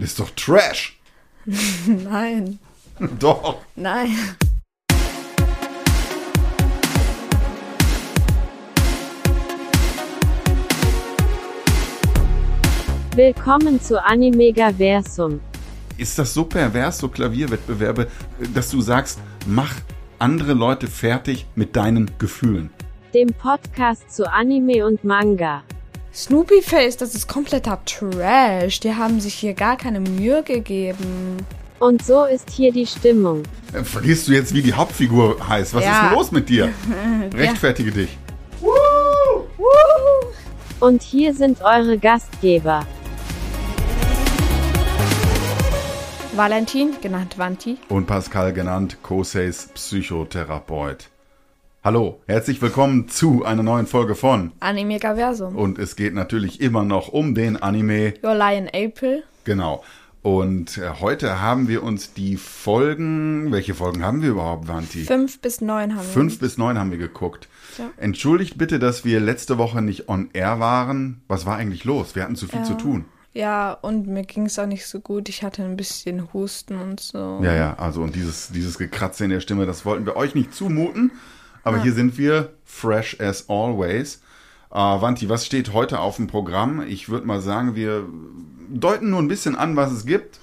Das 0.00 0.10
ist 0.10 0.20
doch 0.20 0.30
Trash. 0.30 0.96
Nein. 1.86 2.60
Doch. 3.18 3.56
Nein. 3.74 4.14
Willkommen 13.16 13.80
zu 13.80 14.00
Animegaversum. 14.00 15.40
Ist 15.96 16.16
das 16.16 16.32
so 16.32 16.44
pervers, 16.44 16.98
so 16.98 17.08
Klavierwettbewerbe, 17.08 18.06
dass 18.54 18.70
du 18.70 18.80
sagst, 18.80 19.18
mach 19.48 19.74
andere 20.20 20.52
Leute 20.52 20.86
fertig 20.86 21.46
mit 21.56 21.74
deinen 21.74 22.08
Gefühlen? 22.18 22.70
Dem 23.12 23.30
Podcast 23.30 24.12
zu 24.12 24.30
Anime 24.30 24.86
und 24.86 25.02
Manga. 25.02 25.64
Snoopy 26.14 26.62
Face, 26.62 26.96
das 26.96 27.14
ist 27.14 27.28
kompletter 27.28 27.78
Trash. 27.84 28.80
Die 28.80 28.94
haben 28.94 29.20
sich 29.20 29.34
hier 29.34 29.54
gar 29.54 29.76
keine 29.76 30.00
Mühe 30.00 30.42
gegeben. 30.42 31.36
Und 31.78 32.04
so 32.04 32.24
ist 32.24 32.50
hier 32.50 32.72
die 32.72 32.86
Stimmung. 32.86 33.44
Äh, 33.72 33.84
Vergisst 33.84 34.26
du 34.26 34.32
jetzt, 34.32 34.52
wie 34.52 34.62
die 34.62 34.74
Hauptfigur 34.74 35.36
heißt? 35.48 35.74
Was 35.74 35.84
Ja. 35.84 36.08
ist 36.08 36.12
los 36.14 36.32
mit 36.32 36.48
dir? 36.48 36.70
Rechtfertige 37.34 37.92
dich. 37.92 38.18
Und 40.80 41.02
hier 41.02 41.34
sind 41.34 41.60
eure 41.62 41.98
Gastgeber. 41.98 42.86
Valentin, 46.34 46.92
genannt 47.00 47.36
Vanti. 47.36 47.78
Und 47.88 48.06
Pascal 48.06 48.52
genannt 48.52 48.98
Koseis 49.02 49.68
Psychotherapeut. 49.74 51.08
Hallo, 51.84 52.20
herzlich 52.26 52.60
willkommen 52.60 53.08
zu 53.08 53.44
einer 53.44 53.62
neuen 53.62 53.86
Folge 53.86 54.14
von. 54.14 54.52
Animegaversum. 54.60 55.56
Und 55.56 55.78
es 55.78 55.96
geht 55.96 56.12
natürlich 56.14 56.60
immer 56.60 56.84
noch 56.84 57.08
um 57.08 57.34
den 57.34 57.56
Anime. 57.56 58.14
Your 58.22 58.34
Lion 58.34 58.68
April. 58.74 59.22
Genau. 59.44 59.84
Und 60.22 60.76
äh, 60.78 60.90
heute 61.00 61.40
haben 61.40 61.68
wir 61.68 61.84
uns 61.84 62.12
die 62.12 62.36
Folgen, 62.36 63.52
welche 63.52 63.74
Folgen 63.74 64.04
haben 64.04 64.20
wir 64.22 64.30
überhaupt, 64.30 64.66
Vanti? 64.66 65.04
Fünf 65.04 65.40
bis 65.40 65.60
neun 65.60 65.92
haben 65.94 66.02
wir. 66.04 66.12
Fünf 66.12 66.40
bis 66.40 66.58
neun 66.58 66.76
haben 66.78 66.90
wir 66.90 66.98
geguckt. 66.98 67.48
Ja. 67.78 67.88
Entschuldigt 67.96 68.58
bitte, 68.58 68.80
dass 68.80 69.04
wir 69.04 69.20
letzte 69.20 69.56
Woche 69.56 69.80
nicht 69.80 70.08
on 70.08 70.30
air 70.32 70.58
waren. 70.58 71.22
Was 71.28 71.46
war 71.46 71.56
eigentlich 71.56 71.84
los? 71.84 72.16
Wir 72.16 72.24
hatten 72.24 72.36
zu 72.36 72.48
viel 72.48 72.58
Ja. 72.60 72.64
zu 72.64 72.74
tun. 72.74 73.04
Ja, 73.32 73.72
und 73.72 74.08
mir 74.08 74.24
ging 74.24 74.46
es 74.46 74.58
auch 74.58 74.66
nicht 74.66 74.86
so 74.86 74.98
gut. 74.98 75.28
Ich 75.28 75.44
hatte 75.44 75.62
ein 75.62 75.76
bisschen 75.76 76.32
Husten 76.32 76.74
und 76.80 76.98
so. 76.98 77.40
Ja, 77.42 77.54
ja, 77.54 77.74
also 77.78 78.02
und 78.02 78.16
dieses, 78.16 78.48
dieses 78.48 78.76
Gekratze 78.78 79.24
in 79.24 79.30
der 79.30 79.40
Stimme, 79.40 79.64
das 79.64 79.84
wollten 79.86 80.04
wir 80.06 80.16
euch 80.16 80.34
nicht 80.34 80.52
zumuten. 80.52 81.12
Aber 81.68 81.82
hier 81.82 81.92
sind 81.92 82.18
wir, 82.18 82.52
fresh 82.64 83.18
as 83.20 83.48
always. 83.48 84.22
Äh, 84.70 84.76
Vanti, 84.76 85.28
was 85.28 85.46
steht 85.46 85.72
heute 85.72 86.00
auf 86.00 86.16
dem 86.16 86.26
Programm? 86.26 86.82
Ich 86.86 87.08
würde 87.08 87.26
mal 87.26 87.40
sagen, 87.40 87.74
wir 87.74 88.04
deuten 88.68 89.10
nur 89.10 89.20
ein 89.20 89.28
bisschen 89.28 89.56
an, 89.56 89.76
was 89.76 89.92
es 89.92 90.04
gibt. 90.06 90.38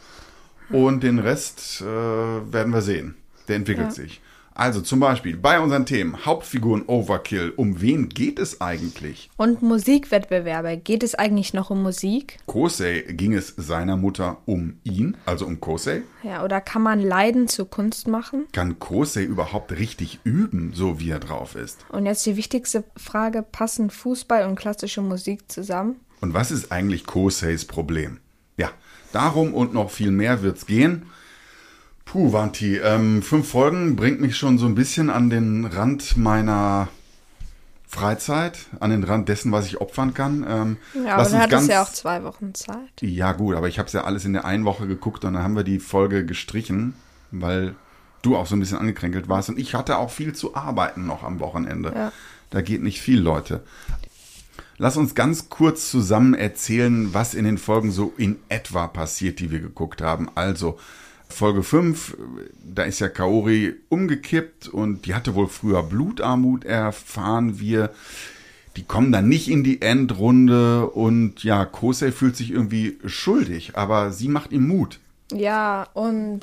Und 0.70 1.04
den 1.04 1.20
Rest 1.20 1.82
äh, 1.82 1.86
werden 1.86 2.74
wir 2.74 2.82
sehen. 2.82 3.16
Der 3.48 3.56
entwickelt 3.58 3.88
Ja. 3.90 3.92
sich. 3.94 4.22
Also 4.58 4.80
zum 4.80 5.02
Beispiel 5.02 5.36
bei 5.36 5.60
unseren 5.60 5.86
Themen 5.86 6.26
Hauptfiguren 6.26 6.84
Overkill. 6.88 7.52
Um 7.58 7.82
wen 7.82 8.08
geht 8.08 8.40
es 8.40 8.62
eigentlich? 8.62 9.30
Und 9.36 9.62
Musikwettbewerbe. 9.62 10.78
Geht 10.78 11.04
es 11.04 11.14
eigentlich 11.14 11.54
noch 11.54 11.72
um 11.72 11.84
Musik? 11.84 12.38
Kosei 12.46 13.02
ging 13.02 13.34
es 13.34 13.54
seiner 13.58 13.98
Mutter 13.98 14.38
um 14.46 14.80
ihn, 14.84 15.18
also 15.26 15.46
um 15.46 15.60
Kosei. 15.60 16.04
Ja, 16.24 16.42
oder 16.42 16.62
kann 16.62 16.82
man 16.82 17.02
Leiden 17.02 17.50
zu 17.50 17.66
Kunst 17.66 18.08
machen? 18.08 18.46
Kann 18.54 18.80
Kosei 18.80 19.24
überhaupt 19.24 19.74
richtig 19.74 20.22
üben, 20.24 20.72
so 20.74 21.02
wie 21.02 21.10
er 21.10 21.20
drauf 21.20 21.56
ist? 21.56 21.86
Und 21.90 22.06
jetzt 22.06 22.26
die 22.26 22.38
wichtigste 22.38 22.86
Frage: 22.96 23.42
Passen 23.44 23.90
Fußball 23.90 24.48
und 24.48 24.56
klassische 24.56 25.02
Musik 25.02 25.52
zusammen? 25.52 25.98
Und 26.22 26.34
was 26.34 26.52
ist 26.52 26.72
eigentlich 26.72 27.06
Koseis 27.06 27.66
Problem? 27.66 28.20
Ja, 28.56 28.72
darum 29.12 29.54
und 29.54 29.74
noch 29.74 29.92
viel 29.92 30.12
mehr 30.12 30.44
wird's 30.44 30.66
gehen. 30.66 31.08
Puh, 32.06 32.32
Vanti, 32.32 32.78
ähm, 32.78 33.22
fünf 33.22 33.50
Folgen 33.50 33.96
bringt 33.96 34.22
mich 34.22 34.38
schon 34.38 34.58
so 34.58 34.66
ein 34.68 34.76
bisschen 34.76 35.10
an 35.10 35.30
den 35.30 35.66
Rand 35.66 36.16
meiner 36.18 36.88
Freizeit, 37.88 38.60
an 38.80 38.92
den 38.92 39.04
Rand 39.04 39.28
dessen, 39.28 39.52
was 39.52 39.66
ich 39.68 39.82
opfern 39.82 40.14
kann. 40.14 40.46
Ähm, 40.48 40.78
Ja, 40.94 41.16
aber 41.16 41.24
du 41.30 41.34
hattest 41.38 41.50
ganz- 41.50 41.68
ja 41.68 41.82
auch 41.84 41.92
zwei 41.92 42.24
Wochen 42.24 42.54
Zeit. 42.54 42.78
Ja, 43.02 43.32
gut, 43.34 43.56
aber 43.56 43.68
ich 43.68 43.80
habe 43.80 43.88
es 43.88 43.94
ja 43.94 44.04
alles 44.04 44.24
in 44.26 44.34
der 44.34 44.46
einen 44.46 44.66
Woche 44.66 44.88
geguckt 44.88 45.26
und 45.26 45.34
dann 45.34 45.44
haben 45.44 45.56
wir 45.56 45.64
die 45.64 45.80
Folge 45.80 46.26
gestrichen, 46.26 46.94
weil 47.32 47.76
du 48.22 48.36
auch 48.38 48.46
so 48.48 48.56
ein 48.56 48.60
bisschen 48.60 48.78
angekränkelt 48.78 49.28
warst 49.28 49.50
und 49.50 49.60
ich 49.60 49.76
hatte 49.76 49.98
auch 49.98 50.10
viel 50.12 50.34
zu 50.34 50.56
arbeiten 50.56 51.06
noch 51.06 51.24
am 51.24 51.40
Wochenende. 51.40 51.92
Ja. 51.94 52.12
Da 52.50 52.62
geht 52.62 52.82
nicht 52.84 53.02
viel, 53.02 53.20
Leute. 53.20 53.64
Lass 54.78 54.98
uns 54.98 55.16
ganz 55.16 55.50
kurz 55.50 55.90
zusammen 55.90 56.34
erzählen, 56.34 57.14
was 57.14 57.34
in 57.34 57.46
den 57.46 57.58
Folgen 57.58 57.92
so 57.92 58.14
in 58.18 58.38
etwa 58.50 58.88
passiert, 58.88 59.40
die 59.40 59.50
wir 59.52 59.60
geguckt 59.60 60.02
haben. 60.02 60.28
Also, 60.36 60.78
Folge 61.30 61.64
5, 61.64 62.18
da 62.64 62.84
ist 62.84 63.00
ja 63.00 63.10
Kaori 63.10 63.76
umgekippt 63.90 64.68
und 64.68 65.06
die 65.06 65.14
hatte 65.14 65.36
wohl 65.36 65.48
früher 65.48 65.84
Blutarmut, 65.84 66.66
erfahren 66.66 67.60
wir. 67.60 67.92
Die 68.76 68.84
kommen 68.84 69.12
dann 69.12 69.30
nicht 69.30 69.50
in 69.50 69.64
die 69.64 69.82
Endrunde 69.82 70.90
und 70.90 71.44
ja, 71.44 71.66
Kosei 71.66 72.12
fühlt 72.12 72.36
sich 72.36 72.52
irgendwie 72.52 72.98
schuldig, 73.06 73.72
aber 73.76 74.12
sie 74.12 74.28
macht 74.28 74.52
ihm 74.52 74.68
Mut. 74.68 75.00
Ja, 75.32 75.88
und 75.94 76.42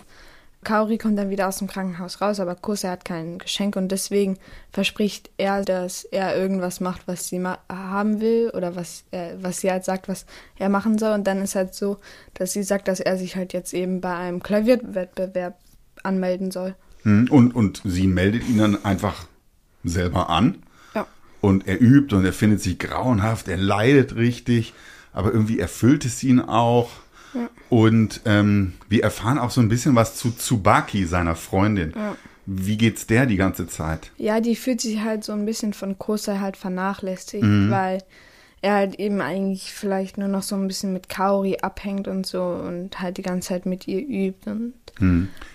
Kaori 0.64 0.96
kommt 0.96 1.18
dann 1.18 1.30
wieder 1.30 1.48
aus 1.48 1.58
dem 1.58 1.66
Krankenhaus 1.66 2.20
raus, 2.20 2.38
aber 2.38 2.54
Kose 2.54 2.88
hat 2.88 3.04
kein 3.04 3.38
Geschenk 3.38 3.74
und 3.74 3.88
deswegen 3.90 4.38
verspricht 4.72 5.30
er, 5.36 5.64
dass 5.64 6.04
er 6.04 6.36
irgendwas 6.36 6.80
macht, 6.80 7.08
was 7.08 7.26
sie 7.28 7.40
ma 7.40 7.58
haben 7.68 8.20
will 8.20 8.50
oder 8.54 8.76
was, 8.76 9.04
er, 9.10 9.42
was 9.42 9.60
sie 9.60 9.70
halt 9.70 9.84
sagt, 9.84 10.08
was 10.08 10.24
er 10.56 10.68
machen 10.68 10.98
soll. 10.98 11.12
Und 11.14 11.26
dann 11.26 11.42
ist 11.42 11.56
halt 11.56 11.74
so, 11.74 11.98
dass 12.34 12.52
sie 12.52 12.62
sagt, 12.62 12.86
dass 12.86 13.00
er 13.00 13.18
sich 13.18 13.34
halt 13.34 13.52
jetzt 13.52 13.74
eben 13.74 14.00
bei 14.00 14.14
einem 14.14 14.42
Klavierwettbewerb 14.42 15.58
anmelden 16.04 16.50
soll. 16.52 16.76
Hm, 17.02 17.26
Und, 17.30 17.54
und 17.54 17.82
sie 17.84 18.06
meldet 18.06 18.48
ihn 18.48 18.58
dann 18.58 18.84
einfach 18.84 19.26
selber 19.82 20.30
an. 20.30 20.62
Ja. 20.94 21.06
Und 21.40 21.66
er 21.66 21.80
übt 21.80 22.14
und 22.14 22.24
er 22.24 22.32
findet 22.32 22.60
sich 22.60 22.78
grauenhaft, 22.78 23.48
er 23.48 23.56
leidet 23.56 24.14
richtig, 24.14 24.74
aber 25.12 25.32
irgendwie 25.32 25.58
erfüllt 25.58 26.04
es 26.04 26.22
ihn 26.22 26.40
auch. 26.40 26.90
Und 27.72 28.20
ähm, 28.26 28.74
wir 28.90 29.02
erfahren 29.02 29.38
auch 29.38 29.50
so 29.50 29.62
ein 29.62 29.70
bisschen 29.70 29.94
was 29.94 30.14
zu 30.16 30.30
Tsubaki, 30.30 31.06
seiner 31.06 31.34
Freundin. 31.34 31.94
Wie 32.44 32.76
geht's 32.76 33.06
der 33.06 33.24
die 33.24 33.36
ganze 33.38 33.66
Zeit? 33.66 34.10
Ja, 34.18 34.40
die 34.40 34.56
fühlt 34.56 34.82
sich 34.82 35.00
halt 35.00 35.24
so 35.24 35.32
ein 35.32 35.46
bisschen 35.46 35.72
von 35.72 35.96
Kosei 35.98 36.36
halt 36.36 36.58
vernachlässigt, 36.58 37.42
Mhm. 37.42 37.70
weil 37.70 38.02
er 38.60 38.74
halt 38.74 38.96
eben 38.96 39.22
eigentlich 39.22 39.72
vielleicht 39.72 40.18
nur 40.18 40.28
noch 40.28 40.42
so 40.42 40.54
ein 40.54 40.68
bisschen 40.68 40.92
mit 40.92 41.08
Kaori 41.08 41.60
abhängt 41.62 42.08
und 42.08 42.26
so 42.26 42.42
und 42.42 43.00
halt 43.00 43.16
die 43.16 43.22
ganze 43.22 43.48
Zeit 43.48 43.64
mit 43.64 43.88
ihr 43.88 44.00
übt 44.06 44.50
und 44.50 44.74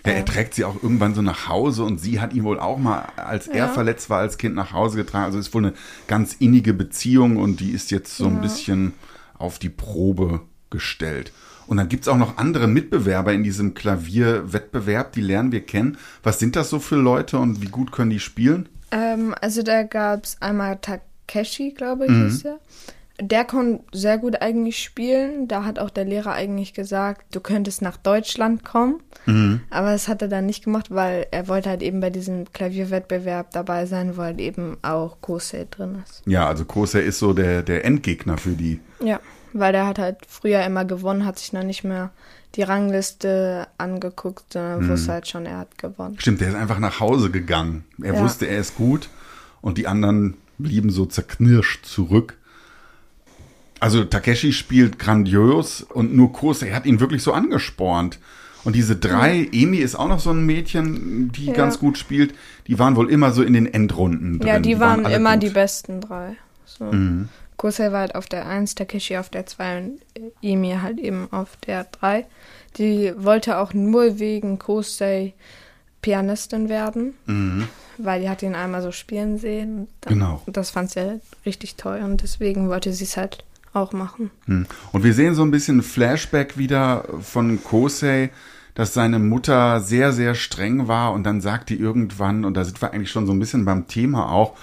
Ja, 0.03 0.13
er 0.13 0.25
trägt 0.25 0.55
sie 0.55 0.65
auch 0.65 0.81
irgendwann 0.81 1.13
so 1.13 1.21
nach 1.21 1.47
Hause 1.47 1.83
und 1.83 1.99
sie 1.99 2.19
hat 2.19 2.33
ihn 2.33 2.43
wohl 2.45 2.59
auch 2.59 2.79
mal, 2.79 3.05
als 3.15 3.47
er 3.47 3.67
Ja. 3.67 3.67
verletzt 3.67 4.09
war, 4.09 4.17
als 4.21 4.39
Kind 4.39 4.55
nach 4.55 4.73
Hause 4.73 4.97
getragen. 4.97 5.25
Also 5.25 5.37
ist 5.37 5.53
wohl 5.53 5.65
eine 5.67 5.73
ganz 6.07 6.33
innige 6.39 6.73
Beziehung 6.73 7.37
und 7.37 7.59
die 7.59 7.69
ist 7.73 7.91
jetzt 7.91 8.17
so 8.17 8.25
ein 8.25 8.41
bisschen 8.41 8.93
auf 9.37 9.59
die 9.59 9.69
Probe 9.69 10.41
gestellt. 10.71 11.31
Und 11.67 11.77
dann 11.77 11.89
gibt's 11.89 12.07
auch 12.07 12.17
noch 12.17 12.37
andere 12.37 12.67
Mitbewerber 12.67 13.33
in 13.33 13.43
diesem 13.43 13.73
Klavierwettbewerb, 13.73 15.11
die 15.13 15.21
lernen 15.21 15.51
wir 15.51 15.61
kennen. 15.65 15.97
Was 16.23 16.39
sind 16.39 16.55
das 16.55 16.69
so 16.69 16.79
für 16.79 16.95
Leute 16.95 17.37
und 17.39 17.61
wie 17.61 17.67
gut 17.67 17.91
können 17.91 18.09
die 18.09 18.19
spielen? 18.19 18.69
Ähm, 18.91 19.35
also 19.41 19.63
da 19.63 19.83
gab's 19.83 20.37
einmal 20.41 20.77
Takeshi, 20.77 21.71
glaube 21.71 22.05
ich, 22.05 22.11
Mhm. 22.11 22.23
hieß 22.29 22.45
er. 22.45 22.59
Der 23.19 23.45
konnte 23.45 23.83
sehr 23.93 24.19
gut 24.19 24.41
eigentlich 24.43 24.77
spielen. 24.83 25.47
Da 25.47 25.63
hat 25.65 25.79
auch 25.79 25.89
der 25.89 26.05
Lehrer 26.05 26.33
eigentlich 26.33 26.75
gesagt, 26.75 27.25
du 27.35 27.39
könntest 27.39 27.81
nach 27.81 27.97
Deutschland 27.97 28.63
kommen. 28.63 29.01
Mhm. 29.25 29.61
Aber 29.71 29.91
das 29.91 30.07
hat 30.07 30.21
er 30.21 30.27
dann 30.27 30.45
nicht 30.45 30.63
gemacht, 30.63 30.91
weil 30.91 31.25
er 31.31 31.47
wollte 31.47 31.67
halt 31.69 31.81
eben 31.81 31.99
bei 31.99 32.11
diesem 32.11 32.45
Klavierwettbewerb 32.53 33.49
dabei 33.51 33.87
sein, 33.87 34.17
wo 34.17 34.21
halt 34.21 34.39
eben 34.39 34.77
auch 34.83 35.19
Kosei 35.19 35.65
drin 35.69 36.03
ist. 36.07 36.21
Ja, 36.27 36.47
also 36.47 36.63
Kosei 36.65 36.99
ist 37.01 37.17
so 37.17 37.33
der, 37.33 37.63
der 37.63 37.85
Endgegner 37.85 38.37
für 38.37 38.51
die. 38.51 38.79
Ja, 39.03 39.19
weil 39.53 39.71
der 39.71 39.85
hat 39.87 39.99
halt 39.99 40.17
früher 40.27 40.63
immer 40.65 40.85
gewonnen, 40.85 41.25
hat 41.25 41.39
sich 41.39 41.53
noch 41.53 41.63
nicht 41.63 41.83
mehr 41.83 42.11
die 42.55 42.61
Rangliste 42.63 43.67
angeguckt, 43.77 44.53
sondern 44.53 44.83
Mhm. 44.85 44.89
wusste 44.89 45.11
halt 45.13 45.27
schon, 45.27 45.45
er 45.45 45.57
hat 45.59 45.77
gewonnen. 45.77 46.15
Stimmt, 46.19 46.41
der 46.41 46.49
ist 46.49 46.55
einfach 46.55 46.79
nach 46.79 46.99
Hause 46.99 47.29
gegangen. 47.29 47.83
Er 48.01 48.15
Ja. 48.15 48.21
wusste, 48.21 48.47
er 48.47 48.59
ist 48.59 48.75
gut 48.75 49.09
und 49.61 49.77
die 49.77 49.87
anderen 49.87 50.35
blieben 50.57 50.89
so 50.89 51.05
zerknirscht 51.05 51.85
zurück. 51.85 52.37
Also 53.79 54.03
Takeshi 54.05 54.53
spielt 54.53 54.97
grandios 54.97 55.81
und 55.83 56.15
nur 56.15 56.33
Kosei 56.33 56.71
hat 56.71 56.85
ihn 56.85 56.99
wirklich 56.99 57.21
so 57.21 57.31
angespornt. 57.33 58.17
Und 58.63 58.75
diese 58.75 58.95
drei, 58.95 59.47
Emi 59.53 59.77
ist 59.77 59.95
auch 59.95 60.07
noch 60.07 60.19
so 60.19 60.31
ein 60.31 60.45
Mädchen, 60.45 61.31
die 61.31 61.45
Ja. 61.45 61.53
ganz 61.53 61.79
gut 61.79 61.97
spielt, 61.97 62.33
die 62.65 62.79
waren 62.79 62.95
wohl 62.95 63.09
immer 63.09 63.31
so 63.31 63.43
in 63.43 63.53
den 63.53 63.71
Endrunden 63.71 64.39
drin. 64.39 64.47
Ja, 64.47 64.59
die, 64.59 64.79
waren, 64.79 65.05
alle 65.05 65.15
immer 65.15 65.33
gut. 65.33 65.43
die 65.43 65.49
besten 65.49 66.01
drei. 66.01 66.35
So. 66.65 66.91
Kosei 67.57 67.91
war 67.91 68.01
halt 68.01 68.15
auf 68.15 68.27
der 68.27 68.47
1, 68.47 68.75
Takeshi 68.75 69.17
auf 69.17 69.29
der 69.29 69.45
2 69.45 69.77
und 69.79 69.99
Emi 70.41 70.75
halt 70.81 70.99
eben 70.99 71.27
auf 71.31 71.57
der 71.65 71.85
3. 71.85 72.25
Die 72.77 73.13
wollte 73.17 73.57
auch 73.57 73.73
nur 73.73 74.19
wegen 74.19 74.59
Kosei 74.59 75.33
Pianistin 76.01 76.69
werden, 76.69 77.15
weil 77.97 78.21
die 78.21 78.29
hat 78.29 78.43
ihn 78.43 78.53
einmal 78.55 78.81
so 78.83 78.91
spielen 78.91 79.37
sehen. 79.39 79.87
Dann- 80.01 80.13
Genau. 80.13 80.41
Das 80.45 80.69
fand 80.69 80.91
sie 80.91 80.99
halt 81.01 81.21
richtig 81.45 81.75
toll 81.75 82.01
und 82.03 82.21
deswegen 82.21 82.69
wollte 82.69 82.93
sie 82.93 83.03
es 83.03 83.17
halt 83.17 83.43
auch 83.73 83.91
machen. 83.93 84.29
Hm. 84.45 84.67
Und 84.91 85.03
wir 85.03 85.13
sehen 85.13 85.33
so 85.35 85.41
ein 85.43 85.51
bisschen 85.51 85.81
Flashback 85.81 86.57
wieder 86.57 87.05
von 87.21 87.61
Kosei, 87.63 88.29
dass 88.75 88.93
seine 88.93 89.17
Mutter 89.17 89.81
sehr, 89.81 90.13
sehr 90.13 90.35
streng 90.35 90.87
war 90.87 91.13
und 91.13 91.23
dann 91.23 91.41
sagt 91.41 91.69
die 91.69 91.79
irgendwann, 91.79 92.45
und 92.45 92.53
da 92.53 92.63
sind 92.63 92.79
wir 92.81 92.93
eigentlich 92.93 93.09
schon 93.11 93.25
so 93.25 93.33
ein 93.33 93.39
bisschen 93.39 93.65
beim 93.65 93.87
Thema 93.87 94.31
auch, 94.31 94.53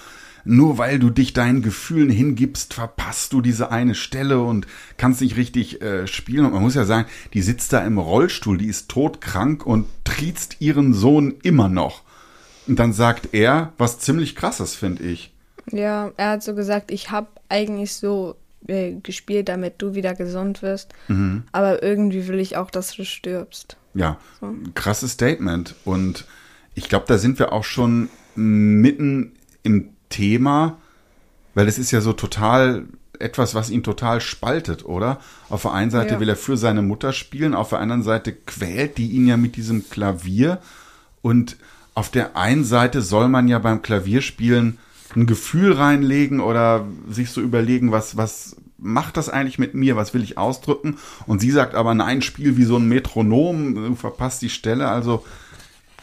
nur 0.45 0.77
weil 0.77 0.99
du 0.99 1.09
dich 1.09 1.33
deinen 1.33 1.61
Gefühlen 1.61 2.09
hingibst, 2.09 2.75
verpasst 2.75 3.33
du 3.33 3.41
diese 3.41 3.71
eine 3.71 3.95
Stelle 3.95 4.41
und 4.41 4.67
kannst 4.97 5.21
nicht 5.21 5.35
richtig 5.35 5.81
äh, 5.81 6.07
spielen. 6.07 6.45
Und 6.45 6.53
man 6.53 6.61
muss 6.61 6.75
ja 6.75 6.85
sagen, 6.85 7.07
die 7.33 7.41
sitzt 7.41 7.73
da 7.73 7.79
im 7.79 7.97
Rollstuhl, 7.97 8.57
die 8.57 8.67
ist 8.67 8.89
todkrank 8.89 9.65
und 9.65 9.87
triezt 10.03 10.57
ihren 10.61 10.93
Sohn 10.93 11.33
immer 11.41 11.67
noch. 11.67 12.03
Und 12.67 12.79
dann 12.79 12.93
sagt 12.93 13.29
er, 13.33 13.73
was 13.77 13.99
ziemlich 13.99 14.35
krasses, 14.35 14.75
finde 14.75 15.03
ich. 15.03 15.33
Ja, 15.71 16.11
er 16.15 16.29
hat 16.31 16.43
so 16.43 16.53
gesagt, 16.53 16.91
ich 16.91 17.11
habe 17.11 17.27
eigentlich 17.49 17.93
so 17.93 18.35
äh, 18.67 18.93
gespielt, 18.93 19.49
damit 19.49 19.75
du 19.79 19.95
wieder 19.95 20.13
gesund 20.13 20.61
wirst. 20.61 20.93
Mhm. 21.07 21.43
Aber 21.51 21.81
irgendwie 21.81 22.27
will 22.27 22.39
ich 22.39 22.55
auch, 22.55 22.69
dass 22.69 22.95
du 22.95 23.03
stirbst. 23.03 23.77
Ja, 23.93 24.17
krasses 24.73 25.13
Statement. 25.13 25.75
Und 25.85 26.25
ich 26.75 26.89
glaube, 26.89 27.05
da 27.07 27.17
sind 27.17 27.39
wir 27.39 27.53
auch 27.53 27.63
schon 27.63 28.09
mitten 28.35 29.31
im 29.63 29.94
Thema, 30.09 30.77
weil 31.53 31.67
es 31.67 31.77
ist 31.77 31.91
ja 31.91 32.01
so 32.01 32.13
total 32.13 32.85
etwas, 33.19 33.55
was 33.55 33.69
ihn 33.69 33.83
total 33.83 34.19
spaltet, 34.19 34.85
oder? 34.85 35.19
Auf 35.49 35.61
der 35.63 35.73
einen 35.73 35.91
Seite 35.91 36.15
Ja. 36.15 36.19
will 36.19 36.29
er 36.29 36.35
für 36.35 36.57
seine 36.57 36.81
Mutter 36.81 37.13
spielen, 37.13 37.53
auf 37.55 37.69
der 37.69 37.79
anderen 37.79 38.03
Seite 38.03 38.33
quält 38.33 38.97
die 38.97 39.11
ihn 39.11 39.27
ja 39.27 39.37
mit 39.37 39.55
diesem 39.55 39.89
Klavier. 39.89 40.59
Und 41.21 41.57
auf 41.93 42.09
der 42.09 42.35
einen 42.35 42.65
Seite 42.65 43.01
soll 43.01 43.29
man 43.29 43.47
ja 43.47 43.59
beim 43.59 43.81
Klavierspielen 43.81 44.77
ein 45.15 45.27
Gefühl 45.27 45.71
reinlegen 45.71 46.41
oder 46.41 46.85
sich 47.09 47.29
so 47.29 47.39
überlegen, 47.39 47.91
was, 47.93 48.17
was 48.17 48.57
macht 48.77 49.15
das 49.15 49.29
eigentlich 49.29 49.57
mit 49.59 49.73
mir, 49.73 49.95
was 49.95 50.13
will 50.13 50.21
ich 50.21 50.37
ausdrücken? 50.37 50.97
Und 51.25 51.39
sie 51.39 51.51
sagt 51.51 51.73
aber, 51.73 51.93
nein, 51.93 52.21
spiel 52.21 52.57
wie 52.57 52.65
so 52.65 52.75
ein 52.75 52.89
Metronom, 52.89 53.75
du 53.75 53.95
verpasst 53.95 54.41
die 54.41 54.49
Stelle. 54.49 54.89
Also 54.89 55.25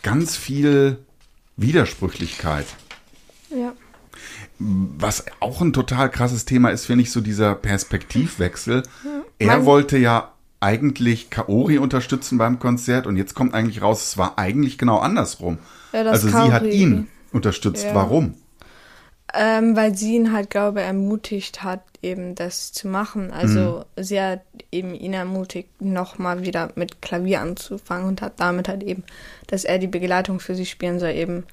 ganz 0.02 0.36
viel 0.36 0.98
Widersprüchlichkeit. 1.58 2.66
Ja. 3.50 3.74
Was 4.98 5.24
auch 5.40 5.60
ein 5.60 5.72
total 5.72 6.10
krasses 6.10 6.44
Thema 6.44 6.70
ist, 6.70 6.86
finde 6.86 7.02
ich, 7.02 7.10
so 7.10 7.20
dieser 7.20 7.54
Perspektivwechsel. 7.54 8.82
Er 9.38 9.46
Man- 9.46 9.64
wollte 9.64 9.98
ja 9.98 10.32
eigentlich 10.60 11.30
Kaori 11.30 11.78
unterstützen 11.78 12.38
beim 12.38 12.58
Konzert 12.60 13.06
und 13.06 13.16
jetzt 13.16 13.34
kommt 13.34 13.54
eigentlich 13.54 13.82
raus, 13.82 14.04
es 14.06 14.18
war 14.18 14.38
eigentlich 14.38 14.78
genau 14.78 14.98
andersrum. 14.98 15.58
Ja, 15.92 16.02
also 16.02 16.28
sie 16.28 16.34
hat 16.52 16.62
Kaori- 16.62 16.70
ihn 16.70 17.08
unterstützt. 17.32 17.84
Ja. 17.84 17.94
Warum? 17.94 18.34
Ähm, 19.34 19.74
weil 19.76 19.96
sie 19.96 20.14
ihn 20.16 20.32
halt, 20.32 20.50
glaube 20.50 20.80
ich, 20.80 20.86
ermutigt 20.86 21.64
hat, 21.64 21.82
eben 22.02 22.34
das 22.34 22.72
zu 22.72 22.86
machen. 22.86 23.30
Also 23.32 23.84
sie 23.96 24.20
hat 24.20 24.42
eben 24.70 24.94
ihn 24.94 25.14
ermutigt, 25.14 25.70
nochmal 25.80 26.44
wieder 26.44 26.70
mit 26.74 27.00
Klavier 27.00 27.40
anzufangen 27.40 28.06
und 28.08 28.20
hat 28.20 28.34
damit 28.38 28.68
halt 28.68 28.82
eben, 28.82 29.04
dass 29.46 29.64
er 29.64 29.78
die 29.78 29.86
Begleitung 29.86 30.38
für 30.38 30.54
sie 30.54 30.66
spielen 30.66 31.00
soll, 31.00 31.10
eben 31.12 31.44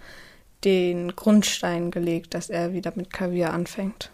den 0.63 1.15
Grundstein 1.15 1.91
gelegt, 1.91 2.33
dass 2.33 2.49
er 2.49 2.73
wieder 2.73 2.91
mit 2.95 3.11
Klavier 3.13 3.53
anfängt. 3.53 4.11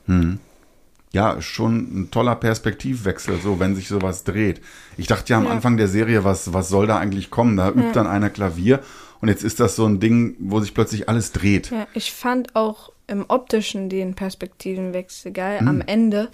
Ja, 1.12 1.42
schon 1.42 1.77
ein 2.01 2.12
toller 2.12 2.36
Perspektivwechsel, 2.36 3.39
so 3.42 3.59
wenn 3.59 3.75
sich 3.75 3.88
sowas 3.88 4.24
dreht. 4.25 4.62
Ich 4.97 5.07
dachte 5.07 5.31
ja 5.33 5.38
am 5.38 5.45
Ja. 5.45 5.51
Anfang 5.51 5.77
der 5.77 5.88
Serie, 5.88 6.24
was, 6.24 6.53
was 6.53 6.69
soll 6.69 6.88
da 6.88 6.97
eigentlich 6.97 7.31
kommen? 7.31 7.56
Da 7.57 7.69
übt 7.69 7.94
dann 7.94 8.06
einer 8.07 8.30
Klavier 8.30 8.81
und 9.21 9.30
jetzt 9.30 9.44
ist 9.44 9.59
das 9.59 9.75
so 9.75 9.86
ein 9.86 10.00
Ding, 10.00 10.36
wo 10.39 10.59
sich 10.59 10.74
plötzlich 10.74 11.07
alles 11.09 11.31
dreht. 11.31 11.71
Ja, 11.71 11.88
ich 11.94 12.12
fand 12.12 12.56
auch 12.56 12.91
im 13.07 13.25
optischen 13.30 13.88
den 13.89 14.13
Perspektivenwechsel 14.15 15.31
geil 15.31 15.59
Hm. 15.62 15.68
am 15.68 15.81
Ende, 15.81 16.30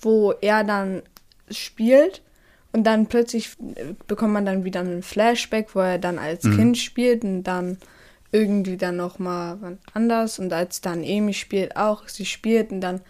wo 0.00 0.32
er 0.40 0.64
dann 0.64 1.02
spielt 1.50 2.22
und 2.72 2.84
dann 2.84 3.06
plötzlich 3.06 3.50
bekommt 4.06 4.32
man 4.32 4.46
dann 4.46 4.64
wieder 4.64 4.80
einen 4.80 5.02
Flashback, 5.02 5.74
wo 5.74 5.80
er 5.80 5.98
dann 5.98 6.18
als 6.18 6.44
Hm. 6.44 6.56
Kind 6.56 6.78
spielt 6.78 7.22
und 7.22 7.42
dann 7.42 7.76
irgendwie 8.32 8.76
dann 8.78 8.96
nochmal 8.96 9.78
anders 9.92 10.38
und 10.38 10.52
als 10.52 10.80
dann 10.80 11.00
Amy 11.04 11.34
spielt 11.34 11.76
auch, 11.76 12.08
sie 12.08 12.24
spielt 12.24 12.70
und 12.72 12.80
dann 12.80 13.00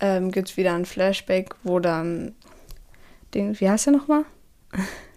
ähm, 0.00 0.30
gibt 0.30 0.50
es 0.50 0.56
wieder 0.56 0.72
ein 0.74 0.84
Flashback, 0.86 1.54
wo 1.64 1.80
dann 1.80 2.34
den, 3.34 3.58
wie 3.60 3.68
heißt 3.68 3.88
er 3.88 3.92
nochmal? 3.92 4.24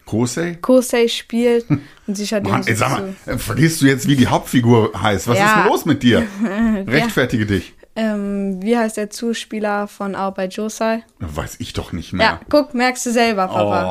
Kosei? 0.06 0.56
Kosei 0.62 1.08
spielt 1.08 1.66
und 2.08 2.16
sich 2.16 2.32
halt 2.34 2.44
Mann, 2.44 2.62
ey, 2.66 2.76
so, 2.76 2.80
sag 2.80 2.92
mal, 2.92 3.16
äh, 3.26 3.38
vergisst 3.38 3.82
du 3.82 3.86
jetzt, 3.88 4.08
wie 4.08 4.16
die 4.16 4.28
Hauptfigur 4.28 4.92
heißt? 5.02 5.28
Was 5.28 5.38
Ja. 5.40 5.46
ist 5.46 5.56
denn 5.56 5.66
los 5.68 5.86
mit 5.86 6.04
dir? 6.04 6.24
Rechtfertige 6.88 7.46
dich. 7.46 7.74
ähm, 7.96 8.62
wie 8.62 8.78
heißt 8.78 8.98
der 8.98 9.10
Zuspieler 9.10 9.88
von 9.88 10.16
Auch 10.16 10.34
bei 10.34 10.46
Josai? 10.48 11.04
Weiß 11.20 11.56
ich 11.60 11.74
doch 11.74 11.92
nicht 11.92 12.12
Ja, 12.12 12.18
mehr. 12.18 12.40
guck, 12.50 12.74
merkst 12.74 13.06
du 13.08 13.12
selber, 13.12 13.48
Papa. 13.48 13.86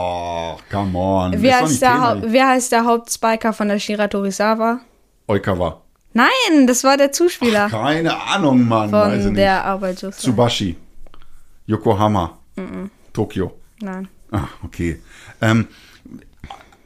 Oh, 0.57 0.61
come 0.71 0.97
on. 0.99 1.43
Wie 1.43 1.53
heißt, 1.53 1.81
der. 1.83 2.01
Haupt, 2.01 2.23
wer 2.29 2.49
heißt 2.49 2.71
der 2.71 2.85
Hauptspiker 2.85 3.53
von 3.53 3.69
der 3.69 3.79
Shira 3.81 4.07
Torizawa? 4.09 4.81
Oikawa. 5.27 5.81
Nein, 6.13 6.67
das 6.67 6.85
war 6.85 6.97
der 6.97 7.11
Zuspieler 7.13 7.69
Keine 7.69 8.21
Ahnung, 8.29 8.69
Mann. 8.69 8.93
weiß 8.93 9.17
ich 9.17 9.23
von 9.23 9.33
nicht. 9.33 9.39
der 9.41 9.65
Arbeit 9.65 10.01
Josai. 10.03 10.21
Tsubashi. 10.21 10.77
Yokohama. 11.67 12.39
Tokio. 13.13 13.53
Nein. 13.81 14.09
Ah, 14.31 14.45
okay. 14.65 15.01
Ähm, 15.41 15.67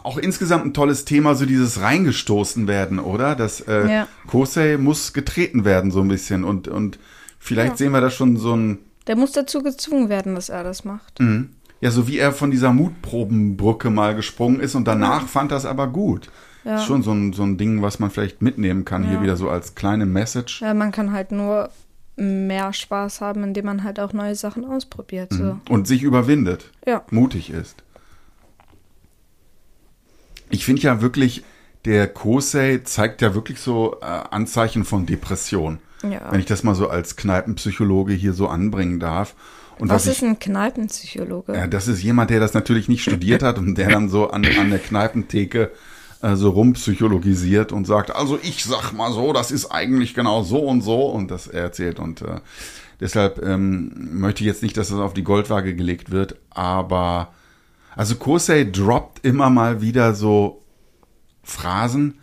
auch 0.02 0.16
insgesamt 0.18 0.64
ein 0.66 0.72
tolles 0.74 1.04
Thema, 1.04 1.34
so 1.34 1.44
dieses 1.44 1.80
reingestoßen 1.80 2.66
werden, 2.68 2.98
oder? 2.98 3.34
Das 3.34 3.60
äh, 3.60 3.90
Ja. 3.90 4.08
Kosei 4.26 4.76
muss 4.78 5.12
getreten 5.12 5.64
werden, 5.64 5.90
so 5.90 6.00
ein 6.00 6.08
bisschen. 6.08 6.44
Und, 6.44 6.68
und 6.68 6.98
vielleicht 7.38 7.76
sehen 7.76 7.92
wir 7.92 8.00
da 8.00 8.10
schon 8.10 8.36
so 8.38 8.54
ein, 8.56 8.78
Der 9.06 9.16
muss 9.16 9.32
dazu 9.32 9.62
gezwungen 9.62 10.08
werden, 10.08 10.34
dass 10.34 10.48
er 10.48 10.64
das 10.64 10.84
macht. 10.84 11.20
Mhm. 11.20 11.50
ja, 11.80 11.90
so 11.90 12.08
wie 12.08 12.18
er 12.18 12.32
von 12.32 12.50
dieser 12.50 12.72
Mutprobenbrücke 12.72 13.90
mal 13.90 14.14
gesprungen 14.14 14.60
ist 14.60 14.74
und 14.74 14.86
danach 14.86 15.26
fand 15.28 15.52
das 15.52 15.66
aber 15.66 15.86
gut. 15.88 16.30
Ja. 16.68 16.76
Ist 16.76 16.84
schon 16.84 17.02
so 17.02 17.12
ein, 17.12 17.32
so 17.32 17.44
ein 17.44 17.56
Ding, 17.56 17.80
was 17.80 17.98
man 17.98 18.10
vielleicht 18.10 18.42
mitnehmen 18.42 18.84
kann, 18.84 19.04
hier 19.04 19.14
Ja. 19.14 19.22
wieder 19.22 19.36
so 19.36 19.48
als 19.48 19.74
kleine 19.74 20.04
Message. 20.04 20.60
Ja, 20.60 20.74
man 20.74 20.92
kann 20.92 21.12
halt 21.12 21.32
nur 21.32 21.70
mehr 22.16 22.72
Spaß 22.74 23.22
haben, 23.22 23.42
indem 23.42 23.64
man 23.64 23.84
halt 23.84 23.98
auch 23.98 24.12
neue 24.12 24.34
Sachen 24.34 24.66
ausprobiert. 24.66 25.32
So. 25.32 25.58
Und 25.70 25.86
sich 25.88 26.02
überwindet. 26.02 26.70
Ja. 26.86 27.02
mutig 27.10 27.48
ist. 27.50 27.82
Ich 30.50 30.64
finde 30.64 30.82
ja 30.82 31.00
wirklich, 31.00 31.42
der 31.84 32.06
Kosei 32.08 32.80
zeigt 32.84 33.22
ja 33.22 33.34
wirklich 33.34 33.60
so 33.60 33.96
äh, 34.00 34.04
Anzeichen 34.04 34.84
von 34.84 35.06
Depression. 35.06 35.78
Ja. 36.02 36.30
Wenn 36.30 36.40
ich 36.40 36.46
das 36.46 36.62
mal 36.64 36.74
so 36.74 36.88
als 36.88 37.16
Kneipenpsychologe 37.16 38.12
hier 38.12 38.32
so 38.32 38.48
anbringen 38.48 39.00
darf. 39.00 39.34
Und 39.78 39.88
Was 39.90 40.06
was, 40.06 40.12
ist 40.16 40.22
ich, 40.22 40.28
ein 40.28 40.38
Kneipenpsychologe? 40.38 41.54
ja, 41.54 41.66
das 41.66 41.86
ist 41.88 42.02
jemand, 42.02 42.30
der 42.30 42.40
das 42.40 42.52
natürlich 42.52 42.88
nicht 42.88 43.02
studiert 43.02 43.42
hat 43.42 43.58
und 43.58 43.76
der 43.76 43.88
dann 43.88 44.08
so 44.08 44.30
an, 44.30 44.44
an 44.44 44.70
der 44.70 44.80
Kneipentheke 44.80 45.70
äh, 46.22 46.36
so 46.36 46.50
rumpsychologisiert 46.50 47.72
und 47.72 47.86
sagt, 47.86 48.14
also 48.14 48.38
ich 48.42 48.64
sag 48.64 48.92
mal 48.92 49.12
so, 49.12 49.32
das 49.32 49.50
ist 49.50 49.70
eigentlich 49.70 50.14
genau 50.14 50.42
so 50.42 50.60
und 50.60 50.82
so 50.82 51.06
und 51.06 51.30
das 51.30 51.46
er 51.46 51.62
erzählt 51.62 51.98
und 51.98 52.22
äh, 52.22 52.40
deshalb 53.00 53.42
ähm, 53.44 54.18
möchte 54.20 54.42
ich 54.42 54.46
jetzt 54.46 54.62
nicht, 54.62 54.76
dass 54.76 54.88
das 54.88 54.98
auf 54.98 55.14
die 55.14 55.24
Goldwaage 55.24 55.74
gelegt 55.74 56.10
wird, 56.10 56.36
aber 56.50 57.32
also 57.96 58.16
Kosei 58.16 58.64
droppt 58.64 59.24
immer 59.24 59.50
mal 59.50 59.80
wieder 59.80 60.14
so 60.14 60.62
Phrasen, 61.42 62.18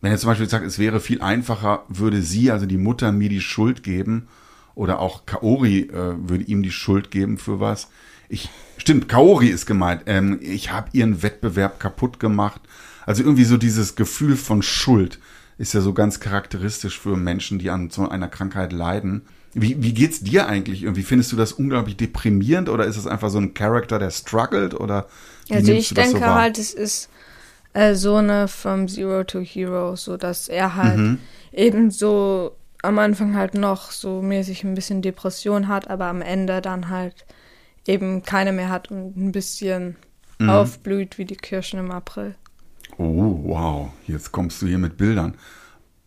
wenn 0.00 0.12
er 0.12 0.18
zum 0.18 0.28
Beispiel 0.28 0.48
sagt, 0.48 0.64
es 0.64 0.78
wäre 0.78 1.00
viel 1.00 1.20
einfacher, 1.22 1.84
würde 1.88 2.22
sie, 2.22 2.50
also 2.50 2.66
die 2.66 2.78
Mutter, 2.78 3.12
mir 3.12 3.28
die 3.28 3.40
Schuld 3.40 3.82
geben 3.82 4.28
oder 4.74 5.00
auch 5.00 5.26
Kaori 5.26 5.80
äh, 5.80 6.14
würde 6.16 6.44
ihm 6.44 6.62
die 6.62 6.70
Schuld 6.70 7.10
geben 7.10 7.36
für 7.36 7.58
was. 7.58 7.90
Ich, 8.28 8.48
stimmt, 8.76 9.08
Kaori 9.08 9.48
ist 9.48 9.66
gemeint. 9.66 10.02
Ähm, 10.06 10.38
ich 10.40 10.70
habe 10.70 10.90
ihren 10.92 11.22
Wettbewerb 11.22 11.80
kaputt 11.80 12.20
gemacht. 12.20 12.60
Also 13.08 13.22
irgendwie 13.22 13.44
so 13.44 13.56
dieses 13.56 13.96
Gefühl 13.96 14.36
von 14.36 14.60
Schuld 14.60 15.18
ist 15.56 15.72
ja 15.72 15.80
so 15.80 15.94
ganz 15.94 16.20
charakteristisch 16.20 17.00
für 17.00 17.16
Menschen, 17.16 17.58
die 17.58 17.70
an 17.70 17.88
so 17.88 18.06
einer 18.06 18.28
Krankheit 18.28 18.70
leiden. 18.70 19.22
Wie, 19.54 19.82
wie 19.82 19.94
geht's 19.94 20.20
dir 20.20 20.46
eigentlich 20.46 20.82
irgendwie? 20.82 21.02
Findest 21.02 21.32
du 21.32 21.36
das 21.36 21.52
unglaublich 21.52 21.96
deprimierend 21.96 22.68
oder 22.68 22.84
ist 22.84 22.98
es 22.98 23.06
einfach 23.06 23.30
so 23.30 23.38
ein 23.38 23.54
Charakter, 23.54 23.98
der 23.98 24.10
struggelt 24.10 24.74
oder 24.74 25.06
Also 25.50 25.72
ich 25.72 25.94
denke 25.94 26.18
so 26.18 26.26
halt, 26.26 26.58
es 26.58 26.74
ist 26.74 27.08
äh, 27.72 27.94
so 27.94 28.16
eine 28.16 28.46
From 28.46 28.88
Zero 28.88 29.24
to 29.24 29.40
Hero, 29.40 29.96
so 29.96 30.18
dass 30.18 30.48
er 30.48 30.74
halt 30.74 30.98
Mhm. 30.98 31.18
eben 31.50 31.90
so 31.90 32.56
am 32.82 32.98
Anfang 32.98 33.34
halt 33.34 33.54
noch 33.54 33.90
so 33.90 34.20
mäßig 34.20 34.64
ein 34.64 34.74
bisschen 34.74 35.00
Depression 35.00 35.66
hat, 35.66 35.88
aber 35.88 36.04
am 36.08 36.20
Ende 36.20 36.60
dann 36.60 36.90
halt 36.90 37.24
eben 37.86 38.22
keine 38.22 38.52
mehr 38.52 38.68
hat 38.68 38.90
und 38.90 39.16
ein 39.16 39.32
bisschen 39.32 39.96
Mhm. 40.38 40.50
aufblüht 40.50 41.16
wie 41.16 41.24
die 41.24 41.36
Kirschen 41.36 41.78
im 41.78 41.90
April. 41.90 42.34
Oh, 42.98 43.40
wow. 43.44 43.88
Jetzt 44.06 44.32
kommst 44.32 44.60
du 44.60 44.66
hier 44.66 44.78
mit 44.78 44.96
Bildern. 44.96 45.34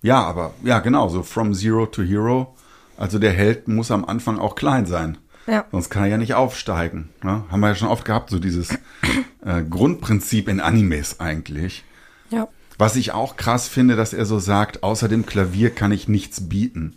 Ja, 0.01 0.23
aber, 0.23 0.53
ja, 0.63 0.79
genau, 0.79 1.09
so 1.09 1.23
from 1.23 1.53
zero 1.53 1.85
to 1.85 2.03
hero. 2.03 2.55
Also 2.97 3.17
der 3.17 3.31
Held 3.31 3.67
muss 3.67 3.91
am 3.91 4.05
Anfang 4.05 4.37
auch 4.39 4.55
klein 4.55 4.85
sein. 4.85 5.17
Ja. 5.47 5.65
Sonst 5.71 5.89
kann 5.89 6.03
er 6.03 6.09
ja 6.09 6.17
nicht 6.17 6.33
aufsteigen. 6.33 7.09
Ne? 7.23 7.43
Haben 7.49 7.59
wir 7.61 7.69
ja 7.69 7.75
schon 7.75 7.87
oft 7.87 8.05
gehabt, 8.05 8.29
so 8.29 8.39
dieses 8.39 8.69
äh, 9.45 9.63
Grundprinzip 9.67 10.47
in 10.47 10.59
Animes 10.59 11.19
eigentlich. 11.19 11.83
Ja. 12.29 12.47
Was 12.77 12.95
ich 12.95 13.11
auch 13.11 13.37
krass 13.37 13.67
finde, 13.67 13.95
dass 13.95 14.13
er 14.13 14.25
so 14.25 14.39
sagt, 14.39 14.83
außer 14.83 15.07
dem 15.07 15.25
Klavier 15.25 15.69
kann 15.69 15.91
ich 15.91 16.07
nichts 16.07 16.49
bieten. 16.49 16.95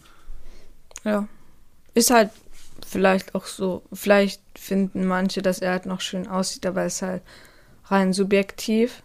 Ja. 1.04 1.26
Ist 1.94 2.10
halt 2.10 2.30
vielleicht 2.86 3.34
auch 3.34 3.46
so, 3.46 3.82
vielleicht 3.92 4.42
finden 4.58 5.06
manche, 5.06 5.42
dass 5.42 5.60
er 5.60 5.72
halt 5.72 5.86
noch 5.86 6.00
schön 6.00 6.26
aussieht, 6.26 6.66
aber 6.66 6.84
es 6.84 6.96
ist 6.96 7.02
halt 7.02 7.22
rein 7.86 8.12
subjektiv. 8.12 9.02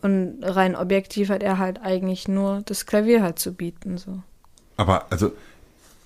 Und 0.00 0.38
rein 0.42 0.76
objektiv 0.76 1.28
hat 1.28 1.42
er 1.42 1.58
halt 1.58 1.80
eigentlich 1.82 2.28
nur 2.28 2.62
das 2.64 2.86
Klavier 2.86 3.22
halt 3.22 3.38
zu 3.38 3.52
bieten. 3.52 3.98
So. 3.98 4.22
Aber 4.76 5.10
also, 5.10 5.32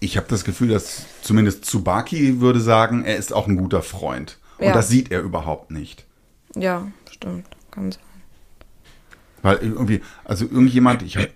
ich 0.00 0.16
habe 0.16 0.26
das 0.28 0.44
Gefühl, 0.44 0.68
dass 0.68 1.04
zumindest 1.22 1.66
Tsubaki 1.66 2.40
würde 2.40 2.60
sagen, 2.60 3.04
er 3.04 3.16
ist 3.16 3.32
auch 3.32 3.46
ein 3.46 3.56
guter 3.56 3.82
Freund. 3.82 4.38
Und 4.58 4.66
Ja. 4.66 4.72
das 4.72 4.88
sieht 4.88 5.10
er 5.10 5.20
überhaupt 5.20 5.70
nicht. 5.70 6.04
Ja, 6.56 6.86
stimmt. 7.10 7.46
Kann 7.70 7.92
sein. 7.92 8.02
Weil 9.42 9.56
irgendwie, 9.58 10.00
also 10.24 10.44
irgendjemand, 10.44 11.02
ich 11.02 11.16
habe 11.16 11.28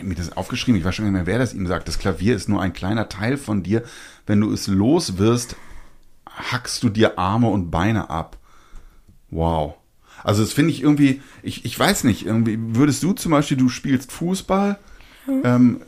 mir 0.00 0.14
das 0.14 0.36
aufgeschrieben, 0.36 0.78
ich 0.78 0.84
weiß 0.84 0.94
schon 0.94 1.04
nicht 1.04 1.14
mehr, 1.14 1.26
wer 1.26 1.38
das 1.38 1.52
ihm 1.52 1.66
sagt, 1.66 1.88
das 1.88 1.98
Klavier 1.98 2.36
ist 2.36 2.48
nur 2.48 2.62
ein 2.62 2.72
kleiner 2.72 3.08
Teil 3.08 3.36
von 3.36 3.62
dir. 3.62 3.82
Wenn 4.26 4.40
du 4.40 4.52
es 4.52 4.68
los 4.68 5.18
wirst, 5.18 5.56
hackst 6.28 6.82
du 6.82 6.88
dir 6.88 7.18
Arme 7.18 7.48
und 7.48 7.70
Beine 7.70 8.08
ab. 8.08 8.36
Wow. 9.30 9.74
Also 10.24 10.42
das 10.42 10.52
finde 10.52 10.70
ich 10.72 10.82
irgendwie, 10.82 11.22
ich, 11.42 11.64
ich 11.64 11.78
weiß 11.78 12.04
nicht, 12.04 12.26
irgendwie 12.26 12.58
würdest 12.76 13.02
du 13.02 13.12
zum 13.12 13.32
Beispiel, 13.32 13.56
du 13.56 13.68
spielst 13.68 14.12
Fußball, 14.12 14.78
ähm, 15.44 15.80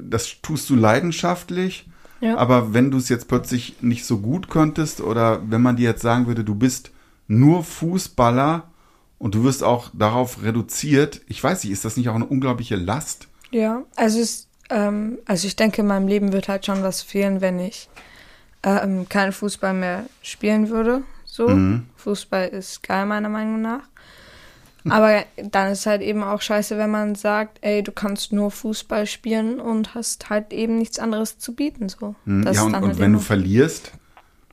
das 0.00 0.40
tust 0.42 0.70
du 0.70 0.76
leidenschaftlich, 0.76 1.88
Ja. 2.20 2.36
aber 2.36 2.74
wenn 2.74 2.90
du 2.90 2.98
es 2.98 3.08
jetzt 3.08 3.28
plötzlich 3.28 3.76
nicht 3.82 4.04
so 4.04 4.18
gut 4.18 4.48
könntest 4.50 5.00
oder 5.00 5.40
wenn 5.50 5.62
man 5.62 5.76
dir 5.76 5.90
jetzt 5.90 6.02
sagen 6.02 6.26
würde, 6.26 6.44
du 6.44 6.54
bist 6.54 6.90
nur 7.26 7.64
Fußballer 7.64 8.68
und 9.18 9.34
du 9.34 9.44
wirst 9.44 9.62
auch 9.64 9.90
darauf 9.92 10.42
reduziert, 10.42 11.20
ich 11.26 11.42
weiß 11.42 11.64
nicht, 11.64 11.72
ist 11.72 11.84
das 11.84 11.96
nicht 11.96 12.08
auch 12.08 12.14
eine 12.14 12.26
unglaubliche 12.26 12.76
Last? 12.76 13.28
Ja, 13.50 13.82
also 13.96 14.20
es, 14.20 14.46
ähm, 14.70 15.18
also 15.26 15.46
ich 15.46 15.56
denke, 15.56 15.80
in 15.82 15.88
meinem 15.88 16.06
Leben 16.08 16.32
wird 16.32 16.48
halt 16.48 16.64
schon 16.66 16.82
was 16.82 17.02
fehlen, 17.02 17.40
wenn 17.40 17.58
ich 17.58 17.88
ähm, 18.62 19.08
keinen 19.08 19.32
Fußball 19.32 19.74
mehr 19.74 20.06
spielen 20.22 20.68
würde. 20.68 21.02
So, 21.38 21.56
Fußball 21.94 22.48
ist 22.48 22.82
geil 22.82 23.06
meiner 23.06 23.28
Meinung 23.28 23.62
nach. 23.62 23.82
Aber 24.88 25.22
dann 25.36 25.70
ist 25.70 25.86
halt 25.86 26.02
eben 26.02 26.24
auch 26.24 26.40
scheiße, 26.40 26.78
wenn 26.78 26.90
man 26.90 27.14
sagt, 27.14 27.58
ey, 27.60 27.82
du 27.84 27.92
kannst 27.92 28.32
nur 28.32 28.50
Fußball 28.50 29.06
spielen 29.06 29.60
und 29.60 29.94
hast 29.94 30.30
halt 30.30 30.52
eben 30.52 30.78
nichts 30.78 30.98
anderes 30.98 31.38
zu 31.38 31.54
bieten. 31.54 31.88
So. 31.88 32.16
Hm, 32.24 32.44
Das 32.44 32.56
ja, 32.56 32.62
und, 32.64 32.72
dann 32.72 32.82
und 32.82 32.88
halt 32.90 32.98
wenn 32.98 33.12
du 33.12 33.18
verlierst, 33.20 33.92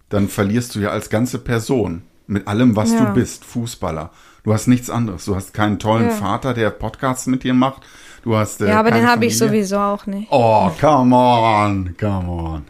dann 0.10 0.27
verlierst 0.27 0.75
du 0.75 0.80
ja 0.80 0.89
als 0.89 1.10
ganze 1.10 1.39
Person. 1.39 2.04
Mit 2.27 2.48
allem, 2.48 2.75
was 2.75 2.92
Ja. 2.92 3.06
du 3.06 3.13
bist, 3.13 3.46
Fußballer. 3.46 4.12
Du 4.44 4.54
hast 4.54 4.68
nichts 4.68 4.89
anderes. 4.92 5.25
Du 5.25 5.36
hast 5.36 5.54
keinen 5.54 5.80
tollen 5.80 6.10
Ja. 6.10 6.15
Vater, 6.15 6.54
der 6.54 6.70
Podcasts 6.70 7.25
mit 7.27 7.44
dir 7.44 7.54
macht. 7.56 7.82
Du 8.24 8.36
hast. 8.36 8.62
Äh, 8.62 8.70
ja, 8.70 8.80
aber 8.80 8.92
den 8.92 9.08
habe 9.08 9.25
ich 9.25 9.38
sowieso 9.38 9.77
auch 9.77 10.06
nicht. 10.06 10.27
Oh, 10.32 10.70
come 10.80 11.15
on, 11.15 11.96
come 12.00 12.27
on. 12.30 12.65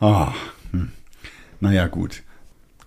Ah, 0.00 0.32
hm. 0.70 0.92
Naja, 1.60 1.88
gut. 1.88 2.22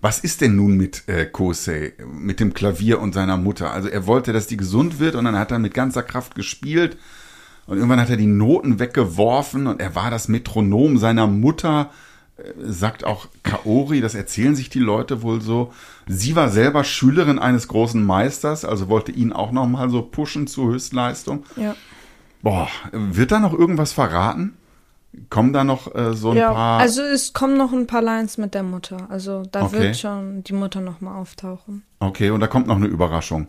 Was 0.01 0.17
ist 0.17 0.41
denn 0.41 0.55
nun 0.55 0.77
mit 0.77 1.07
äh, 1.07 1.27
Kosei, 1.27 1.93
mit 2.11 2.39
dem 2.39 2.55
Klavier 2.55 2.99
und 2.99 3.13
seiner 3.13 3.37
Mutter? 3.37 3.71
Also 3.71 3.87
er 3.87 4.07
wollte, 4.07 4.33
dass 4.33 4.47
die 4.47 4.57
gesund 4.57 4.99
wird 4.99 5.13
und 5.13 5.25
dann 5.25 5.37
hat 5.37 5.51
er 5.51 5.59
mit 5.59 5.75
ganzer 5.75 6.01
Kraft 6.01 6.33
gespielt 6.33 6.97
und 7.67 7.77
irgendwann 7.77 8.01
hat 8.01 8.09
er 8.09 8.17
die 8.17 8.25
Noten 8.25 8.79
weggeworfen 8.79 9.67
und 9.67 9.79
er 9.79 9.93
war 9.93 10.09
das 10.09 10.27
Metronom 10.27 10.97
seiner 10.97 11.27
Mutter, 11.27 11.91
äh, 12.37 12.41
sagt 12.63 13.05
auch 13.05 13.27
Kaori, 13.43 14.01
das 14.01 14.15
erzählen 14.15 14.55
sich 14.55 14.69
die 14.69 14.79
Leute 14.79 15.21
wohl 15.21 15.39
so. 15.39 15.71
Sie 16.07 16.35
war 16.35 16.49
selber 16.49 16.83
Schülerin 16.83 17.37
eines 17.37 17.67
großen 17.67 18.03
Meisters, 18.03 18.65
also 18.65 18.89
wollte 18.89 19.11
ihn 19.11 19.31
auch 19.31 19.51
nochmal 19.51 19.91
so 19.91 20.01
pushen 20.01 20.47
zur 20.47 20.71
Höchstleistung. 20.71 21.43
Ja. 21.55 21.75
Boah, 22.41 22.69
wird 22.91 23.31
da 23.31 23.39
noch 23.39 23.53
irgendwas 23.53 23.93
verraten? 23.93 24.55
Kommen 25.29 25.51
da 25.53 25.63
noch 25.63 25.93
äh, 25.93 26.13
so 26.13 26.31
ein 26.31 26.37
ja, 26.37 26.53
paar. 26.53 26.79
also 26.79 27.01
es 27.01 27.33
kommen 27.33 27.57
noch 27.57 27.73
ein 27.73 27.85
paar 27.87 28.01
Lines 28.01 28.37
mit 28.37 28.53
der 28.53 28.63
Mutter. 28.63 29.07
Also 29.09 29.43
da 29.51 29.63
Okay. 29.63 29.79
wird 29.79 29.97
schon 29.97 30.43
die 30.43 30.53
Mutter 30.53 30.79
nochmal 30.81 31.15
auftauchen. 31.19 31.83
okay, 31.99 32.29
und 32.29 32.39
da 32.39 32.47
kommt 32.47 32.67
noch 32.67 32.77
eine 32.77 32.87
Überraschung. 32.87 33.47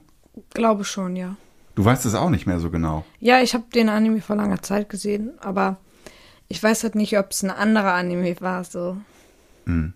Glaube 0.55 0.85
schon, 0.85 1.15
ja. 1.17 1.37
Du 1.75 1.85
weißt 1.85 2.05
es 2.05 2.15
auch 2.15 2.31
nicht 2.31 2.47
mehr 2.47 2.59
so 2.61 2.71
genau. 2.71 3.05
Ja, 3.21 3.41
ich 3.41 3.55
habe 3.55 3.65
den 3.75 3.89
Anime 3.89 4.21
vor 4.21 4.37
langer 4.37 4.61
Zeit 4.63 4.89
gesehen, 4.89 5.31
aber 5.41 5.77
ich 6.49 6.63
weiß 6.63 6.83
halt 6.83 6.95
nicht, 6.97 7.17
ob 7.19 7.31
es 7.31 7.43
ein 7.43 7.51
anderer 7.51 7.95
Anime 7.95 8.35
war, 8.41 8.65
so. 8.65 8.97
Hör 9.67 9.93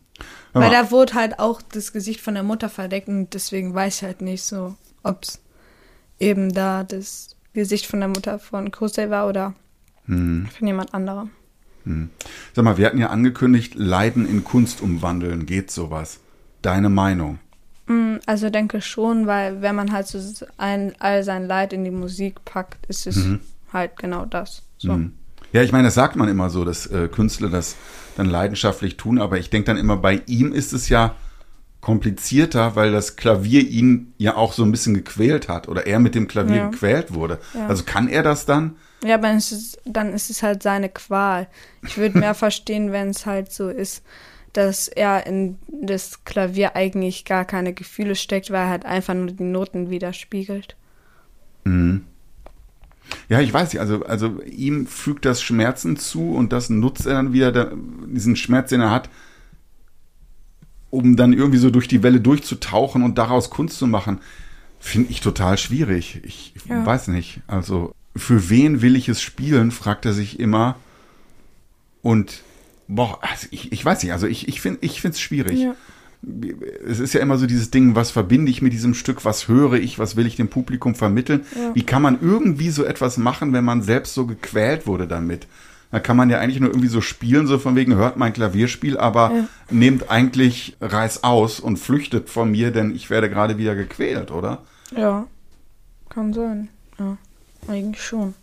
Weil 0.53 0.71
da 0.71 0.91
wurde 0.91 1.15
halt 1.15 1.39
auch 1.39 1.61
das 1.61 1.93
Gesicht 1.93 2.21
von 2.21 2.35
der 2.35 2.43
Mutter 2.45 2.69
verdeckt 2.69 3.09
und 3.09 3.35
deswegen 3.35 3.75
weiß 3.75 3.97
ich 3.97 4.03
halt 4.05 4.23
nicht 4.23 4.43
so, 4.45 4.75
ob 5.03 5.25
es 5.25 5.41
eben 6.19 6.53
da 6.55 6.85
das 6.85 7.37
Gesicht 7.53 7.87
von 7.87 8.01
der 8.01 8.09
Mutter 8.09 8.39
von 8.39 8.71
Kosei 8.71 9.11
war 9.11 9.29
oder 9.29 9.55
Hm. 10.07 10.49
von 10.57 10.67
jemand 10.67 10.95
anderem. 10.95 11.31
Sag 12.55 12.65
mal, 12.65 12.77
wir 12.79 12.87
hatten 12.87 12.99
ja 12.99 13.11
angekündigt, 13.11 13.75
Leiden 13.77 14.29
in 14.29 14.45
Kunst 14.45 14.81
umwandeln. 14.81 15.47
Geht 15.47 15.71
sowas? 15.71 16.21
Deine 16.63 16.89
Meinung? 16.89 17.39
Mm, 17.87 18.17
Also 18.27 18.51
denke 18.51 18.81
schon, 18.81 19.27
weil 19.27 19.63
wenn 19.63 19.75
man 19.77 19.93
halt 19.93 20.07
so 20.09 20.19
ein, 20.59 20.95
all 20.99 21.23
sein 21.23 21.47
Leid 21.47 21.73
in 21.73 21.85
die 21.85 21.91
Musik 21.91 22.45
packt, 22.45 22.87
ist 22.87 23.07
es 23.07 23.25
halt 23.73 23.97
genau 23.97 24.25
das. 24.25 24.63
So. 24.79 24.95
Hm. 24.95 25.13
Ja, 25.53 25.63
ich 25.63 25.73
meine, 25.73 25.85
das 25.85 25.95
sagt 25.95 26.17
man 26.17 26.29
immer 26.29 26.51
so, 26.51 26.65
dass 26.65 26.87
äh, 26.87 27.09
Künstler 27.09 27.49
das 27.49 27.77
dann 28.17 28.27
leidenschaftlich 28.27 28.97
tun, 28.97 29.19
aber 29.21 29.39
ich 29.39 29.51
denke 29.51 29.67
dann 29.67 29.77
immer, 29.77 29.97
bei 29.97 30.23
ihm 30.27 30.53
ist 30.53 30.73
es 30.73 30.89
ja 30.89 31.15
komplizierter, 31.87 32.75
weil 32.75 32.91
das 32.91 33.15
Klavier 33.15 33.61
ihn 33.61 34.13
ja 34.19 34.35
auch 34.35 34.53
so 34.53 34.65
ein 34.65 34.73
bisschen 34.73 34.95
gequält 34.95 35.49
hat 35.49 35.69
oder 35.69 35.87
er 35.87 36.01
mit 36.01 36.17
dem 36.17 36.27
Klavier 36.27 36.57
Ja. 36.57 36.69
gequält 36.71 37.15
wurde. 37.15 37.39
Ja. 37.55 37.69
Also 37.69 37.85
kann 37.85 38.09
er 38.09 38.25
das 38.25 38.45
dann? 38.45 38.75
Ja, 39.05 39.15
aber 39.15 39.31
es 39.31 39.53
ist, 39.53 39.79
dann 39.85 40.13
ist 40.13 40.29
es 40.29 40.43
halt 40.43 40.65
seine 40.65 40.89
Qual. 40.89 41.47
Ich 41.87 41.97
würde 41.97 42.19
mehr 42.19 42.35
verstehen, 42.47 42.91
wenn 42.91 43.11
es 43.11 43.25
halt 43.25 43.53
so 43.53 43.69
ist, 43.69 44.03
dass 44.53 44.89
er 44.89 45.29
in 45.29 45.59
das 45.69 46.25
Klavier 46.25 46.75
eigentlich 46.75 47.25
gar 47.25 47.45
keine 47.45 47.73
Gefühle 47.73 48.17
steckt, 48.17 48.51
weil 48.51 48.65
er 48.65 48.71
halt 48.71 48.85
einfach 48.85 49.15
nur 49.15 49.29
die 49.29 49.45
Noten 49.45 49.89
widerspiegelt. 49.89 50.75
Ja, 53.29 53.41
ich 53.41 53.53
weiß 53.53 53.73
nicht, 53.73 53.81
also, 53.81 54.05
also 54.05 54.43
ihm 54.43 54.89
fügt 54.89 55.25
das 55.25 55.41
Schmerzen 55.41 55.97
zu 55.97 56.33
und 56.35 56.53
das 56.53 56.69
nutzt 56.69 57.07
er 57.07 57.15
dann 57.15 57.33
wieder, 57.33 57.73
diesen 58.09 58.35
Schmerz, 58.35 58.71
den 58.71 58.81
er 58.81 58.91
hat, 58.91 59.09
um 60.97 61.17
dann 61.17 61.33
irgendwie 61.33 61.59
so 61.59 61.71
durch 61.71 61.89
die 61.89 62.03
Welle 62.03 62.21
durchzutauchen 62.21 63.03
und 63.03 63.19
daraus 63.19 63.51
Kunst 63.51 63.79
zu 63.79 63.87
machen, 63.87 64.19
finde 64.81 65.11
ich 65.11 65.21
total 65.21 65.59
schwierig. 65.59 66.21
Ich 66.25 66.55
Ja. 66.69 66.85
weiß 66.85 67.09
nicht. 67.09 67.41
Also, 67.47 67.95
für 68.15 68.49
wen 68.51 68.83
will 68.83 68.97
ich 68.97 69.09
es 69.09 69.21
spielen, 69.21 69.71
fragt 69.71 70.07
er 70.07 70.13
sich 70.13 70.41
immer. 70.41 70.77
Und, 72.03 72.43
boah, 72.89 73.19
also 73.23 73.47
ich, 73.51 73.73
ich 73.73 73.85
weiß 73.85 74.03
nicht, 74.03 74.13
also 74.13 74.27
ich, 74.27 74.49
ich 74.49 74.61
finde 74.61 74.79
ich 74.83 75.05
es 75.05 75.21
schwierig. 75.21 75.59
Ja. 75.61 75.75
Es 76.89 76.99
ist 76.99 77.13
ja 77.13 77.21
immer 77.21 77.37
so 77.39 77.47
dieses 77.47 77.71
Ding, 77.71 77.95
was 77.95 78.11
verbinde 78.11 78.51
ich 78.51 78.63
mit 78.63 78.73
diesem 78.73 78.95
Stück, 78.95 79.25
was 79.25 79.49
höre 79.49 79.75
ich, 79.75 79.99
was 79.99 80.17
will 80.17 80.27
ich 80.27 80.37
dem 80.37 80.49
Publikum 80.49 80.95
vermitteln? 80.95 81.43
Ja. 81.55 81.75
Wie 81.75 81.83
kann 81.83 82.03
man 82.03 82.19
irgendwie 82.21 82.71
so 82.71 82.85
etwas 82.85 83.17
machen, 83.19 83.53
wenn 83.53 83.65
man 83.65 83.83
selbst 83.83 84.15
so 84.15 84.27
gequält 84.27 84.87
wurde 84.87 85.07
damit? 85.07 85.47
Da 85.97 86.01
kann 86.01 86.19
man 86.19 86.29
ja 86.29 86.39
eigentlich 86.41 86.61
nur 86.61 86.69
irgendwie 86.69 86.89
so 86.89 87.01
spielen, 87.01 87.47
so 87.47 87.59
von 87.59 87.75
wegen, 87.75 87.95
hört 87.95 88.19
mein 88.19 88.35
Klavierspiel, 88.35 88.99
aber 88.99 89.33
Ja. 89.35 89.49
nehmt 89.71 90.11
eigentlich 90.11 90.77
Reiß 90.83 91.25
aus 91.25 91.59
und 91.59 91.79
flüchtet 91.79 92.29
von 92.29 92.51
mir, 92.51 92.71
denn 92.71 92.95
ich 92.95 93.09
werde 93.09 93.31
gerade 93.31 93.57
wieder 93.57 93.75
gequält, 93.75 94.31
oder? 94.31 94.61
Ja, 94.95 95.27
kann 96.11 96.35
sein. 96.35 96.69
Ja, 96.99 97.17
eigentlich 97.67 98.05
schon. 98.05 98.35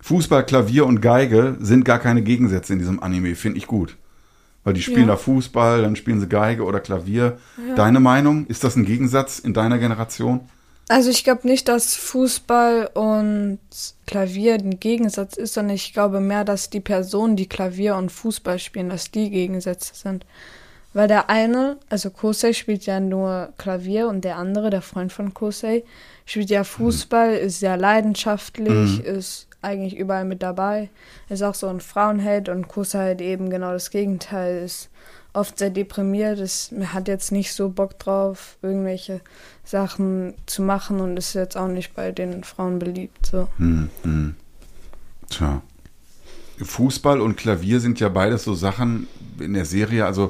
Fußball, 0.00 0.46
Klavier 0.46 0.86
und 0.86 1.02
Geige 1.02 1.58
sind 1.60 1.84
gar 1.84 1.98
keine 1.98 2.22
Gegensätze 2.22 2.72
in 2.72 2.78
diesem 2.78 3.02
Anime, 3.02 3.34
finde 3.34 3.58
ich 3.58 3.66
gut. 3.66 3.98
Weil 4.64 4.72
die 4.72 4.80
spielen 4.80 5.00
Ja. 5.08 5.08
da 5.08 5.16
Fußball, 5.18 5.82
dann 5.82 5.94
spielen 5.94 6.20
sie 6.20 6.26
Geige 6.26 6.64
oder 6.64 6.80
Klavier. 6.80 7.36
Deine 7.76 8.00
Meinung? 8.00 8.46
Ist 8.46 8.64
das 8.64 8.76
ein 8.76 8.86
Gegensatz 8.86 9.40
in 9.40 9.52
deiner 9.52 9.76
Generation? 9.76 10.40
Also 10.90 11.10
ich 11.10 11.22
glaube 11.22 11.46
nicht, 11.46 11.68
dass 11.68 11.94
Fußball 11.94 12.90
und 12.94 13.60
Klavier 14.08 14.54
ein 14.54 14.80
Gegensatz 14.80 15.36
ist, 15.36 15.54
sondern 15.54 15.76
ich 15.76 15.92
glaube 15.92 16.18
mehr, 16.18 16.44
dass 16.44 16.68
die 16.68 16.80
Personen, 16.80 17.36
die 17.36 17.48
Klavier 17.48 17.94
und 17.94 18.10
Fußball 18.10 18.58
spielen, 18.58 18.88
dass 18.88 19.12
die 19.12 19.30
Gegensätze 19.30 19.94
sind. 19.94 20.26
Weil 20.92 21.06
der 21.06 21.30
eine, 21.30 21.76
also 21.88 22.10
Kosei 22.10 22.52
spielt 22.52 22.86
ja 22.86 22.98
nur 22.98 23.52
Klavier 23.56 24.08
und 24.08 24.24
der 24.24 24.36
andere, 24.36 24.70
der 24.70 24.82
Freund 24.82 25.12
von 25.12 25.32
Kosei, 25.32 25.84
spielt 26.26 26.50
ja 26.50 26.64
Fußball, 26.64 27.34
ist 27.34 27.60
sehr 27.60 27.76
leidenschaftlich, 27.76 29.04
ist 29.04 29.46
eigentlich 29.62 29.96
überall 29.96 30.24
mit 30.24 30.42
dabei, 30.42 30.90
ist 31.28 31.44
auch 31.44 31.54
so 31.54 31.68
ein 31.68 31.78
Frauenheld 31.78 32.48
und 32.48 32.66
Kosei 32.66 32.98
halt 32.98 33.20
eben 33.20 33.48
genau 33.48 33.70
das 33.70 33.90
Gegenteil, 33.90 34.64
ist 34.64 34.90
oft 35.32 35.58
sehr 35.58 35.70
deprimiert, 35.70 36.38
ist, 36.38 36.72
hat 36.92 37.08
jetzt 37.08 37.32
nicht 37.32 37.52
so 37.52 37.68
Bock 37.68 37.98
drauf, 37.98 38.56
irgendwelche 38.62 39.20
Sachen 39.64 40.34
zu 40.46 40.62
machen 40.62 41.00
und 41.00 41.16
ist 41.16 41.34
jetzt 41.34 41.56
auch 41.56 41.68
nicht 41.68 41.94
bei 41.94 42.12
den 42.12 42.44
Frauen 42.44 42.78
beliebt. 42.78 43.26
So. 43.26 43.48
Hm, 43.58 43.90
hm. 44.02 44.34
Tja. 45.28 45.62
Fußball 46.60 47.20
und 47.20 47.36
Klavier 47.36 47.80
sind 47.80 48.00
ja 48.00 48.08
beides 48.08 48.44
so 48.44 48.54
Sachen 48.54 49.06
in 49.38 49.54
der 49.54 49.64
Serie, 49.64 50.04
also 50.04 50.28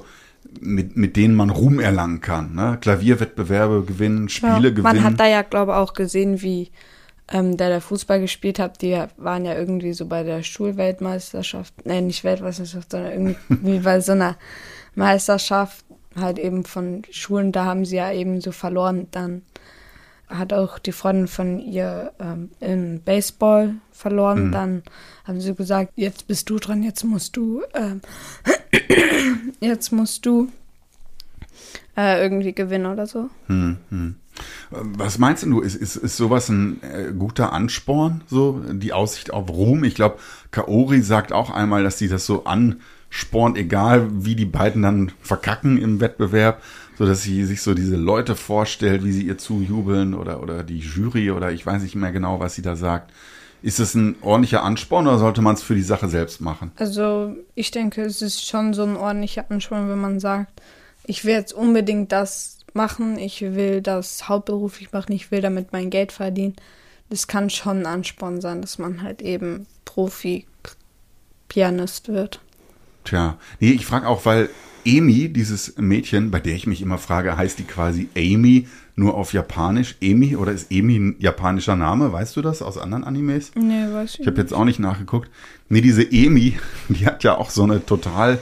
mit, 0.60 0.96
mit 0.96 1.16
denen 1.16 1.34
man 1.34 1.50
Ruhm 1.50 1.80
erlangen 1.80 2.20
kann. 2.20 2.54
Ne? 2.54 2.78
Klavierwettbewerbe 2.80 3.84
gewinnen, 3.84 4.28
Spiele 4.28 4.52
ja, 4.52 4.70
gewinnen. 4.70 4.82
Man 4.82 5.02
hat 5.02 5.18
da 5.18 5.26
ja, 5.26 5.42
glaube 5.42 5.72
ich, 5.72 5.78
auch 5.78 5.94
gesehen, 5.94 6.42
wie 6.42 6.70
ähm, 7.32 7.56
der 7.56 7.68
der 7.68 7.80
Fußball 7.80 8.20
gespielt 8.20 8.58
hat, 8.58 8.82
die 8.82 9.00
waren 9.16 9.44
ja 9.44 9.54
irgendwie 9.54 9.92
so 9.92 10.06
bei 10.06 10.22
der 10.22 10.42
Schulweltmeisterschaft, 10.42 11.74
nein, 11.84 12.06
nicht 12.06 12.24
Weltmeisterschaft, 12.24 12.90
sondern 12.90 13.12
irgendwie 13.12 13.78
bei 13.84 14.00
so 14.00 14.12
einer 14.12 14.36
Meisterschaft 14.94 15.84
halt 16.16 16.38
eben 16.38 16.64
von 16.64 17.02
Schulen, 17.10 17.52
da 17.52 17.64
haben 17.64 17.84
sie 17.84 17.96
ja 17.96 18.12
eben 18.12 18.40
so 18.40 18.52
verloren. 18.52 19.06
Dann 19.10 19.42
hat 20.28 20.52
auch 20.52 20.78
die 20.78 20.92
Freundin 20.92 21.28
von 21.28 21.58
ihr 21.58 22.12
ähm, 22.20 22.50
im 22.60 23.00
Baseball 23.00 23.74
verloren. 23.92 24.46
Mhm. 24.46 24.52
Dann 24.52 24.82
haben 25.24 25.40
sie 25.40 25.54
gesagt, 25.54 25.92
jetzt 25.96 26.26
bist 26.26 26.48
du 26.50 26.58
dran, 26.58 26.82
jetzt 26.82 27.04
musst 27.04 27.36
du, 27.36 27.62
ähm, 27.74 28.00
jetzt 29.60 29.92
musst 29.92 30.26
du 30.26 30.50
äh, 31.96 32.22
irgendwie 32.22 32.52
gewinnen 32.52 32.86
oder 32.86 33.06
so. 33.06 33.28
Hm, 33.46 33.78
hm. 33.90 34.16
Was 34.70 35.18
meinst 35.18 35.42
du, 35.42 35.60
ist, 35.60 35.74
ist, 35.74 35.96
ist 35.96 36.16
sowas 36.16 36.48
ein 36.48 36.82
äh, 36.82 37.12
guter 37.12 37.52
Ansporn, 37.52 38.22
so 38.26 38.62
die 38.72 38.92
Aussicht 38.92 39.32
auf 39.32 39.50
Ruhm? 39.50 39.84
Ich 39.84 39.94
glaube, 39.96 40.18
Kaori 40.50 41.02
sagt 41.02 41.32
auch 41.32 41.50
einmal, 41.50 41.82
dass 41.82 41.98
sie 41.98 42.08
das 42.08 42.24
so 42.24 42.44
anspornt, 43.10 43.56
egal 43.56 44.08
wie 44.24 44.34
die 44.34 44.46
beiden 44.46 44.82
dann 44.82 45.12
verkacken 45.20 45.78
im 45.78 46.00
Wettbewerb, 46.00 46.60
so 46.98 47.06
dass 47.06 47.22
sie 47.22 47.44
sich 47.44 47.62
so 47.62 47.74
diese 47.74 47.94
Leute 47.96 48.34
vorstellt, 48.36 49.04
wie 49.04 49.12
sie 49.12 49.26
ihr 49.26 49.38
zujubeln 49.38 50.14
oder, 50.14 50.42
oder 50.42 50.64
die 50.64 50.78
Jury 50.78 51.30
oder 51.30 51.52
ich 51.52 51.64
weiß 51.64 51.82
nicht 51.82 51.94
mehr 51.94 52.12
genau, 52.12 52.40
was 52.40 52.54
sie 52.54 52.62
da 52.62 52.76
sagt. 52.76 53.12
Ist 53.62 53.78
es 53.78 53.94
ein 53.94 54.16
ordentlicher 54.22 54.62
Ansporn 54.62 55.06
oder 55.06 55.18
sollte 55.18 55.42
man 55.42 55.54
es 55.54 55.62
für 55.62 55.74
die 55.74 55.82
Sache 55.82 56.08
selbst 56.08 56.40
machen? 56.40 56.72
Also 56.76 57.36
ich 57.54 57.70
denke, 57.70 58.00
es 58.02 58.22
ist 58.22 58.46
schon 58.46 58.72
so 58.72 58.84
ein 58.84 58.96
ordentlicher 58.96 59.44
Ansporn, 59.50 59.90
wenn 59.90 60.00
man 60.00 60.18
sagt, 60.18 60.62
ich 61.04 61.26
will 61.26 61.34
jetzt 61.34 61.52
unbedingt 61.52 62.10
das 62.10 62.60
machen, 62.72 63.18
ich 63.18 63.42
will 63.42 63.82
das 63.82 64.28
hauptberuflich 64.28 64.92
machen, 64.92 65.12
ich 65.12 65.30
will 65.30 65.42
damit 65.42 65.72
mein 65.72 65.90
Geld 65.90 66.12
verdienen. 66.12 66.56
Das 67.10 67.26
kann 67.26 67.50
schon 67.50 67.80
ein 67.80 67.86
Ansporn 67.86 68.40
sein, 68.40 68.62
dass 68.62 68.78
man 68.78 69.02
halt 69.02 69.20
eben 69.20 69.66
Profi-Pianist 69.84 72.08
wird. 72.08 72.40
Tja, 73.04 73.38
nee, 73.60 73.70
ich 73.70 73.86
frage 73.86 74.06
auch, 74.08 74.24
weil 74.26 74.50
Amy, 74.86 75.28
dieses 75.28 75.76
Mädchen, 75.76 76.30
bei 76.30 76.40
der 76.40 76.54
ich 76.54 76.66
mich 76.66 76.80
immer 76.82 76.98
frage, 76.98 77.36
heißt 77.36 77.58
die 77.58 77.64
quasi 77.64 78.08
Amy 78.16 78.66
nur 78.96 79.14
auf 79.14 79.32
Japanisch? 79.32 79.96
Amy 80.02 80.36
oder 80.36 80.52
ist 80.52 80.70
Amy 80.72 80.96
ein 80.98 81.16
japanischer 81.18 81.76
Name? 81.76 82.12
Weißt 82.12 82.36
du 82.36 82.42
das 82.42 82.62
aus 82.62 82.78
anderen 82.78 83.04
Animes? 83.04 83.52
Nee, 83.54 83.92
weiß 83.92 84.14
ich 84.14 84.20
Ich 84.20 84.26
habe 84.26 84.40
jetzt 84.40 84.54
auch 84.54 84.64
nicht 84.64 84.78
nachgeguckt. 84.78 85.30
Nee, 85.68 85.80
diese 85.80 86.02
Amy, 86.02 86.58
die 86.88 87.06
hat 87.06 87.24
ja 87.24 87.36
auch 87.36 87.50
so 87.50 87.62
eine 87.62 87.84
total 87.84 88.38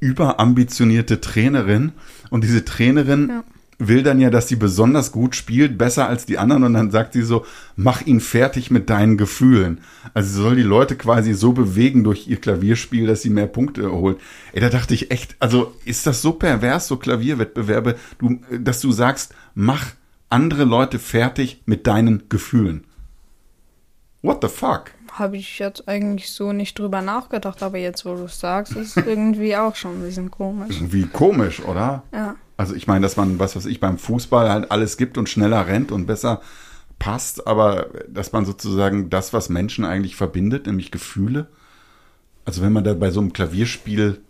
überambitionierte 0.00 1.20
Trainerin. 1.20 1.92
Und 2.30 2.44
diese 2.44 2.64
Trainerin 2.64 3.28
Ja. 3.28 3.44
Will 3.88 4.02
dann 4.02 4.20
ja, 4.20 4.30
dass 4.30 4.48
sie 4.48 4.56
besonders 4.56 5.12
gut 5.12 5.34
spielt, 5.36 5.78
besser 5.78 6.08
als 6.08 6.26
die 6.26 6.38
anderen. 6.38 6.64
Und 6.64 6.74
dann 6.74 6.90
sagt 6.90 7.12
sie 7.12 7.22
so, 7.22 7.44
mach 7.76 8.02
ihn 8.02 8.20
fertig 8.20 8.70
mit 8.70 8.90
deinen 8.90 9.16
Gefühlen. 9.16 9.80
Also 10.14 10.30
sie 10.30 10.42
soll 10.42 10.56
die 10.56 10.62
Leute 10.62 10.96
quasi 10.96 11.34
so 11.34 11.52
bewegen 11.52 12.04
durch 12.04 12.28
ihr 12.28 12.40
Klavierspiel, 12.40 13.06
dass 13.06 13.22
sie 13.22 13.30
mehr 13.30 13.46
Punkte 13.46 13.92
holen. 13.92 14.16
Ey, 14.52 14.60
da 14.60 14.68
dachte 14.68 14.94
ich 14.94 15.10
echt, 15.10 15.36
also 15.38 15.74
ist 15.84 16.06
das 16.06 16.22
so 16.22 16.32
pervers, 16.32 16.88
so 16.88 16.96
Klavierwettbewerbe, 16.96 17.96
du, 18.18 18.40
dass 18.58 18.80
du 18.80 18.92
sagst, 18.92 19.34
mach 19.54 19.86
andere 20.28 20.64
Leute 20.64 20.98
fertig 20.98 21.62
mit 21.66 21.86
deinen 21.86 22.28
Gefühlen. 22.28 22.84
What 24.22 24.38
the 24.40 24.48
fuck? 24.48 24.92
Habe 25.12 25.36
ich 25.36 25.58
jetzt 25.58 25.88
eigentlich 25.88 26.30
so 26.30 26.52
nicht 26.52 26.78
drüber 26.78 27.02
nachgedacht, 27.02 27.62
aber 27.62 27.76
jetzt, 27.76 28.06
wo 28.06 28.14
du 28.14 28.24
es 28.24 28.40
sagst, 28.40 28.76
ist 28.76 28.96
es 28.96 29.06
irgendwie 29.06 29.56
auch 29.56 29.76
schon 29.76 29.98
ein 29.98 30.02
bisschen 30.02 30.30
komisch. 30.30 30.76
Wie 30.80 31.06
komisch, 31.06 31.62
oder? 31.62 32.04
Ja. 32.12 32.36
Also 32.62 32.76
ich 32.76 32.86
meine, 32.86 33.00
dass 33.00 33.16
man, 33.16 33.40
was 33.40 33.56
weiß 33.56 33.66
ich, 33.66 33.80
beim 33.80 33.98
Fußball 33.98 34.48
halt 34.48 34.70
alles 34.70 34.96
gibt 34.96 35.18
und 35.18 35.28
schneller 35.28 35.66
rennt 35.66 35.90
und 35.90 36.06
besser 36.06 36.42
passt, 37.00 37.48
aber 37.48 37.88
dass 38.08 38.30
man 38.30 38.44
sozusagen 38.44 39.10
das, 39.10 39.32
was 39.32 39.48
Menschen 39.48 39.84
eigentlich 39.84 40.14
verbindet, 40.14 40.68
nämlich 40.68 40.92
Gefühle, 40.92 41.48
also 42.44 42.62
wenn 42.62 42.72
man 42.72 42.84
da 42.84 42.94
bei 42.94 43.10
so 43.10 43.18
einem 43.18 43.32
Klavierspiel 43.32 44.20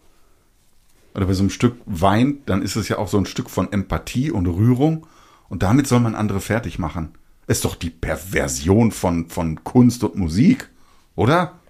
oder 1.15 1.27
bei 1.27 1.35
so 1.35 1.43
einem 1.43 1.51
Stück 1.51 1.77
weint, 1.85 2.49
dann 2.49 2.62
ist 2.62 2.77
es 2.77 2.89
ja 2.89 2.97
auch 2.97 3.09
so 3.09 3.19
ein 3.19 3.27
Stück 3.27 3.51
von 3.51 3.71
Empathie 3.71 4.31
und 4.31 4.47
Rührung 4.47 5.07
und 5.51 5.62
damit 5.62 5.87
soll 5.87 6.01
man 6.01 6.15
andere 6.15 6.41
fertig 6.41 6.79
machen. 6.79 7.11
Ist 7.49 7.67
doch 7.67 7.75
die 7.75 7.91
Perversion 7.91 8.93
von, 8.93 9.29
von 9.29 9.62
Kunst 9.62 10.05
und 10.05 10.17
Musik, 10.17 10.71
oder? 11.16 11.61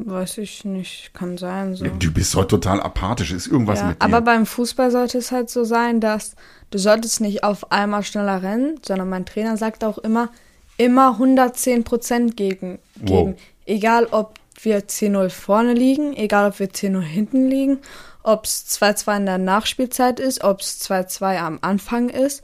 Weiß 0.00 0.38
ich 0.38 0.64
nicht, 0.64 1.10
kann 1.12 1.36
sein 1.38 1.74
so. 1.74 1.84
Du 1.84 2.12
bist 2.12 2.34
heute 2.36 2.48
total 2.48 2.80
apathisch, 2.80 3.32
ist 3.32 3.48
irgendwas 3.48 3.80
Ja, 3.80 3.88
mit 3.88 4.00
dir. 4.00 4.04
aber 4.04 4.20
beim 4.20 4.46
Fußball 4.46 4.92
sollte 4.92 5.18
es 5.18 5.32
halt 5.32 5.50
so 5.50 5.64
sein, 5.64 6.00
dass 6.00 6.36
du 6.70 6.78
solltest 6.78 7.20
nicht 7.20 7.42
auf 7.42 7.72
einmal 7.72 8.04
schneller 8.04 8.40
rennen, 8.42 8.78
sondern 8.86 9.08
mein 9.08 9.26
Trainer 9.26 9.56
sagt 9.56 9.82
auch 9.82 9.98
immer, 9.98 10.30
immer 10.76 11.12
110 11.18 11.82
Prozent 11.82 12.36
gegen, 12.36 12.78
Wow. 12.94 13.06
geben. 13.06 13.34
Egal, 13.66 14.06
ob 14.12 14.34
wir 14.62 14.86
10-0 14.86 15.30
vorne 15.30 15.72
liegen, 15.74 16.14
egal, 16.16 16.48
ob 16.50 16.60
wir 16.60 16.68
10-0 16.70 17.00
hinten 17.00 17.48
liegen, 17.48 17.78
ob 18.22 18.44
es 18.44 18.66
2-2 18.68 19.16
in 19.16 19.26
der 19.26 19.38
Nachspielzeit 19.38 20.20
ist, 20.20 20.44
ob 20.44 20.60
es 20.60 20.80
2-2 20.80 21.38
am 21.38 21.58
Anfang 21.60 22.08
ist, 22.08 22.42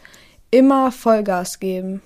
immer 0.50 0.90
Vollgas 0.90 1.60
geben. 1.60 2.00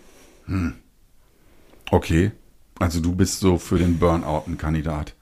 Okay, 1.90 2.32
also 2.78 3.00
du 3.00 3.12
bist 3.14 3.40
so 3.40 3.56
für 3.56 3.78
den 3.78 3.98
Burnout 3.98 4.42
ein 4.46 4.58
Kandidat. 4.58 5.14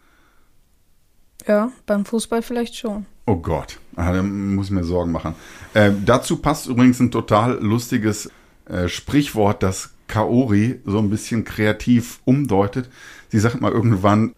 Ja, 1.46 1.70
beim 1.86 2.04
Fußball 2.04 2.42
vielleicht 2.42 2.76
schon. 2.76 3.06
Oh 3.26 3.36
Gott, 3.36 3.78
ah, 3.96 4.12
da 4.12 4.22
muss 4.22 4.66
ich 4.66 4.72
mir 4.72 4.84
Sorgen 4.84 5.12
machen. 5.12 5.34
Äh, 5.74 5.92
dazu 6.04 6.36
passt 6.36 6.66
übrigens 6.66 7.00
ein 7.00 7.10
total 7.10 7.58
lustiges 7.60 8.30
äh, 8.68 8.88
Sprichwort, 8.88 9.62
das 9.62 9.90
Kaori 10.08 10.80
so 10.84 10.98
ein 10.98 11.10
bisschen 11.10 11.44
kreativ 11.44 12.20
umdeutet. 12.24 12.88
Sie 13.28 13.38
sagt 13.40 13.60
mal 13.60 13.72
irgendwann, 13.72 14.32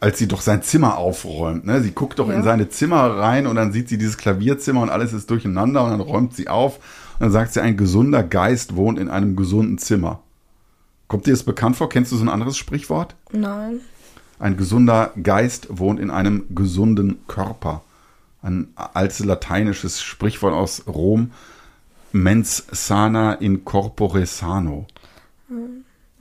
als 0.00 0.18
sie 0.18 0.28
doch 0.28 0.40
sein 0.40 0.62
Zimmer 0.62 0.96
aufräumt, 0.96 1.66
ne? 1.66 1.82
sie 1.82 1.90
guckt 1.90 2.18
doch 2.20 2.28
Ja. 2.28 2.34
in 2.34 2.42
seine 2.42 2.68
Zimmer 2.68 3.02
rein 3.18 3.46
und 3.46 3.56
dann 3.56 3.72
sieht 3.72 3.88
sie 3.88 3.98
dieses 3.98 4.16
Klavierzimmer 4.16 4.80
und 4.82 4.90
alles 4.90 5.12
ist 5.12 5.28
durcheinander 5.30 5.84
und 5.84 5.90
dann 5.90 6.00
räumt 6.00 6.34
sie 6.34 6.48
auf 6.48 6.76
und 7.14 7.20
dann 7.20 7.32
sagt 7.32 7.52
sie, 7.52 7.60
ein 7.60 7.76
gesunder 7.76 8.22
Geist 8.22 8.76
wohnt 8.76 8.98
in 8.98 9.08
einem 9.10 9.36
gesunden 9.36 9.76
Zimmer. 9.78 10.20
Kommt 11.08 11.26
dir 11.26 11.32
das 11.32 11.42
bekannt 11.42 11.76
vor? 11.76 11.88
Kennst 11.88 12.12
du 12.12 12.16
so 12.16 12.24
ein 12.24 12.28
anderes 12.28 12.56
Sprichwort? 12.56 13.16
Nein. 13.32 13.80
Ein 14.40 14.56
gesunder 14.56 15.12
Geist 15.22 15.66
wohnt 15.70 16.00
in 16.00 16.10
einem 16.10 16.46
gesunden 16.54 17.18
Körper. 17.28 17.82
Ein 18.42 18.68
altes 18.74 19.22
lateinisches 19.22 20.00
Sprichwort 20.02 20.54
aus 20.54 20.84
Rom. 20.86 21.30
Mens 22.12 22.64
sana 22.72 23.34
in 23.34 23.64
corpore 23.66 24.24
sano. 24.24 24.86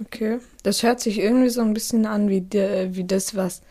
Okay. 0.06 0.40
Das 0.64 0.84
hört 0.84 1.00
sich 1.00 1.20
irgendwie 1.20 1.50
so 1.50 1.62
ein 1.62 1.74
bisschen 1.74 2.06
an 2.06 2.28
wie, 2.30 2.42
der, 2.42 2.94
wie 2.96 3.06
das, 3.06 3.36
was 3.36 3.62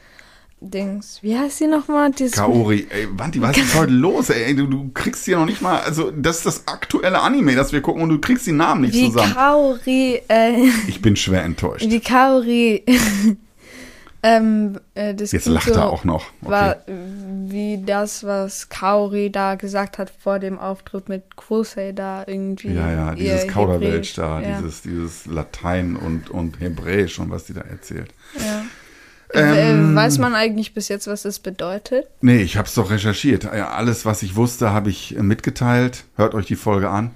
Dings. 0.60 1.22
Wie 1.22 1.38
heißt 1.38 1.58
sie 1.58 1.66
nochmal? 1.66 2.10
Kaori, 2.32 2.86
ey, 2.90 3.06
Wanti, 3.12 3.40
was 3.40 3.56
ist 3.56 3.74
heute 3.74 3.92
los? 3.92 4.30
Ey, 4.30 4.56
du, 4.56 4.66
du 4.66 4.90
kriegst 4.92 5.26
hier 5.26 5.36
noch 5.38 5.46
nicht 5.46 5.60
mal, 5.60 5.80
also 5.80 6.10
das 6.10 6.38
ist 6.38 6.46
das 6.46 6.66
aktuelle 6.66 7.20
Anime, 7.20 7.54
das 7.54 7.72
wir 7.72 7.80
gucken 7.80 8.02
und 8.02 8.08
du 8.08 8.18
kriegst 8.18 8.46
die 8.46 8.52
Namen 8.52 8.80
nicht 8.80 8.94
wie 8.94 9.12
zusammen. 9.12 9.34
Kaori, 9.34 10.22
äh, 10.28 10.68
Ich 10.88 11.00
bin 11.00 11.16
schwer 11.16 11.44
enttäuscht. 11.44 11.88
wie 11.88 12.00
Kaori. 12.00 12.82
ähm, 14.22 14.80
äh, 14.94 15.14
das 15.14 15.32
Jetzt 15.32 15.46
lacht 15.46 15.68
er 15.68 15.90
auch 15.90 16.04
noch. 16.04 16.26
Okay. 16.42 16.50
War 16.50 16.76
wie 16.86 17.82
das, 17.84 18.24
was 18.24 18.68
Kaori 18.68 19.30
da 19.30 19.54
gesagt 19.54 19.98
hat 19.98 20.10
vor 20.10 20.38
dem 20.38 20.58
Auftritt 20.58 21.08
mit 21.08 21.22
da 21.94 22.24
irgendwie. 22.26 22.74
Ja, 22.74 22.90
ja, 22.90 23.14
dieses 23.14 23.46
Kauderwelsch 23.46 24.14
da, 24.14 24.40
ja. 24.40 24.58
dieses, 24.58 24.82
dieses 24.82 25.26
Latein 25.26 25.96
und, 25.96 26.30
und 26.30 26.60
Hebräisch 26.60 27.18
und 27.18 27.30
was 27.30 27.44
die 27.44 27.54
da 27.54 27.60
erzählt. 27.60 28.12
Ja. 28.38 28.64
Ähm, 29.34 29.92
äh, 29.92 29.96
weiß 29.96 30.18
man 30.18 30.34
eigentlich 30.34 30.74
bis 30.74 30.88
jetzt, 30.88 31.06
was 31.06 31.22
das 31.22 31.38
bedeutet? 31.38 32.06
Nee, 32.20 32.42
ich 32.42 32.56
hab's 32.56 32.74
doch 32.74 32.90
recherchiert. 32.90 33.44
Ja, 33.44 33.70
alles, 33.70 34.04
was 34.06 34.22
ich 34.22 34.36
wusste, 34.36 34.70
habe 34.72 34.90
ich 34.90 35.16
äh, 35.16 35.22
mitgeteilt. 35.22 36.04
Hört 36.16 36.34
euch 36.34 36.46
die 36.46 36.56
Folge 36.56 36.88
an. 36.88 37.10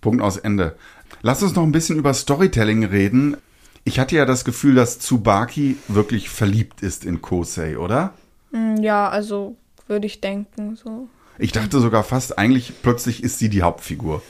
Punkt 0.00 0.22
aus 0.22 0.36
Ende. 0.36 0.74
Lasst 1.22 1.42
uns 1.42 1.54
noch 1.54 1.62
ein 1.62 1.72
bisschen 1.72 1.96
über 1.96 2.12
Storytelling 2.12 2.84
reden. 2.84 3.36
Ich 3.84 3.98
hatte 3.98 4.16
ja 4.16 4.24
das 4.24 4.44
Gefühl, 4.44 4.74
dass 4.74 4.98
Tsubaki 4.98 5.76
wirklich 5.88 6.30
verliebt 6.30 6.80
ist 6.82 7.04
in 7.04 7.20
Kosei, 7.22 7.78
oder? 7.78 8.14
Hm, 8.52 8.76
Ja, 8.82 9.08
also 9.08 9.56
würde 9.86 10.06
ich 10.06 10.20
denken 10.20 10.76
so. 10.76 11.08
Ich 11.38 11.52
dachte 11.52 11.80
sogar 11.80 12.04
fast, 12.04 12.38
eigentlich 12.38 12.72
plötzlich 12.82 13.22
ist 13.22 13.38
sie 13.38 13.48
die 13.48 13.62
Hauptfigur. 13.62 14.22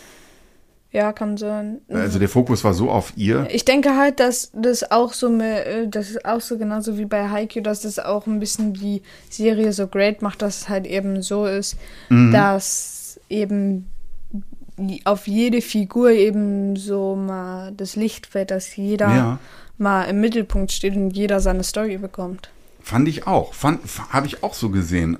Ja, 0.91 1.13
kann 1.13 1.37
sein. 1.37 1.81
Also 1.89 2.21
der 2.21 2.29
Fokus 2.29 2.63
war 2.63 2.73
so 2.73 2.89
auf 2.89 3.13
ihr. 3.17 3.49
Ich 3.51 3.65
denke 3.65 3.97
halt, 3.97 4.21
dass 4.21 4.51
das 4.55 4.91
auch 4.93 5.13
so, 5.13 5.29
äh, 5.41 5.89
das 5.89 6.11
ist 6.11 6.25
auch 6.25 6.41
so 6.41 6.57
genauso 6.57 6.97
wie 6.99 7.05
bei 7.05 7.29
Haikyuu, 7.29 7.63
dass 7.65 7.81
das 7.83 7.99
auch 7.99 8.27
ein 8.29 8.39
bisschen 8.39 8.75
die 8.75 9.03
Serie 9.29 9.73
so 9.73 9.89
great 9.89 10.23
macht, 10.23 10.41
dass 10.41 10.63
es 10.63 10.69
halt 10.69 10.87
eben 10.87 11.21
so 11.23 11.47
ist, 11.47 11.77
Mhm. 12.11 12.31
dass 12.33 13.19
eben 13.29 13.87
auf 15.05 15.27
jede 15.29 15.61
Figur 15.63 16.11
eben 16.11 16.77
so 16.77 17.15
mal 17.17 17.73
das 17.77 17.97
Licht 17.97 18.27
fällt, 18.27 18.51
dass 18.51 18.75
jeder 18.77 19.09
Ja. 19.15 19.39
mal 19.79 20.05
im 20.05 20.21
Mittelpunkt 20.21 20.73
steht 20.73 20.97
und 20.97 21.11
jeder 21.11 21.41
seine 21.41 21.63
Story 21.65 21.97
bekommt. 21.99 22.51
Fand 22.83 23.09
ich 23.09 23.27
auch. 23.27 23.55
Fand, 23.55 23.81
habe 24.11 24.27
ich 24.27 24.43
auch 24.43 24.55
so 24.55 24.71
gesehen. 24.71 25.17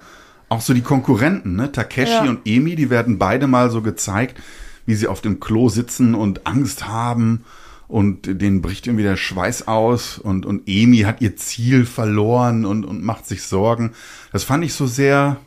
Auch 0.49 0.61
so 0.61 0.75
die 0.75 0.83
Konkurrenten, 0.83 1.57
ne? 1.57 1.73
Takeshi 1.73 2.13
Ja. 2.13 2.23
und 2.29 2.41
Emi, 2.47 2.77
die 2.77 2.91
werden 2.91 3.19
beide 3.19 3.47
mal 3.47 3.71
so 3.71 3.81
gezeigt, 3.81 4.41
wie 4.87 4.95
sie 4.95 5.07
auf 5.09 5.21
dem 5.23 5.41
Klo 5.41 5.69
sitzen 5.69 6.15
und 6.15 6.47
Angst 6.47 6.87
haben 6.87 7.45
und 7.89 8.27
denen 8.41 8.61
bricht 8.61 8.87
irgendwie 8.87 9.05
der 9.05 9.17
Schweiß 9.17 9.67
aus 9.69 10.19
und, 10.19 10.45
und 10.47 10.69
Emi 10.69 10.99
hat 10.99 11.21
ihr 11.23 11.37
Ziel 11.37 11.87
verloren 11.87 12.67
und, 12.67 12.85
und 12.85 13.03
macht 13.03 13.27
sich 13.27 13.43
Sorgen. 13.45 13.93
Das 14.33 14.45
fand 14.45 14.65
ich 14.65 14.75
so 14.75 14.87
sehr 14.87 15.39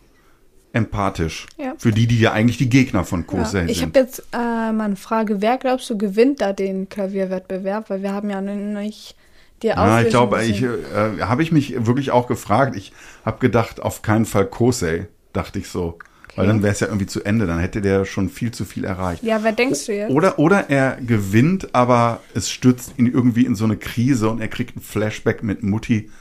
empathisch. 0.78 1.46
Ja. 1.58 1.74
Für 1.78 1.92
die, 1.92 2.08
die 2.08 2.20
ja 2.20 2.32
eigentlich 2.32 2.58
die 2.58 2.70
Gegner 2.70 3.04
von 3.04 3.28
Kosei 3.28 3.64
Ja, 3.64 3.66
ich 3.68 3.80
sind. 3.80 3.88
habe 3.96 4.00
jetzt 4.00 4.20
äh, 4.34 4.38
mal 4.72 4.82
eine 4.82 4.96
Frage. 4.96 5.42
Wer 5.42 5.58
glaubst 5.58 5.90
du 5.90 5.98
gewinnt 5.98 6.40
da 6.42 6.54
den 6.54 6.88
Klavierwettbewerb? 6.88 7.90
Weil 7.90 8.04
wir 8.04 8.14
haben 8.14 8.30
ja 8.30 8.40
nicht 8.42 9.16
die 9.64 9.68
Ja, 9.68 9.74
ich 9.74 9.80
Auflösung 9.80 10.10
glaube, 10.12 10.44
ich 10.46 10.62
gesehen. 10.62 11.20
äh, 11.20 11.22
habe 11.24 11.44
ich 11.44 11.52
mich 11.52 11.86
wirklich 11.86 12.12
auch 12.12 12.28
gefragt. 12.28 12.76
Ich 12.76 12.94
habe 13.26 13.40
gedacht, 13.40 13.82
auf 13.82 14.02
keinen 14.02 14.26
Fall 14.26 14.46
Kosei, 14.46 15.08
dachte 15.34 15.60
ich 15.60 15.68
so. 15.68 15.98
Weil 16.36 16.46
dann 16.46 16.62
wäre 16.62 16.72
es 16.72 16.80
ja 16.82 16.86
irgendwie 16.88 17.08
zu 17.08 17.24
Ende, 17.24 17.48
dann 17.48 17.58
hätte 17.58 17.82
der 17.82 18.06
schon 18.06 18.30
viel 18.30 18.52
zu 18.52 18.64
viel 18.64 18.86
erreicht. 18.86 19.24
Ja, 19.24 19.44
wer 19.44 19.54
denkst 19.54 19.88
du 19.88 19.94
jetzt? 19.96 20.12
Oder, 20.12 20.38
oder 20.38 20.70
er 20.70 20.98
gewinnt, 21.02 21.74
aber 21.74 22.20
es 22.36 22.52
stürzt 22.52 22.94
ihn 22.98 23.08
irgendwie 23.08 23.44
in 23.44 23.56
so 23.56 23.66
eine 23.66 23.76
Krise 23.76 24.30
und 24.30 24.40
er 24.40 24.48
kriegt 24.48 24.78
ein 24.78 24.82
Flashback 24.82 25.42
mit 25.42 25.64
Mutti 25.64 26.12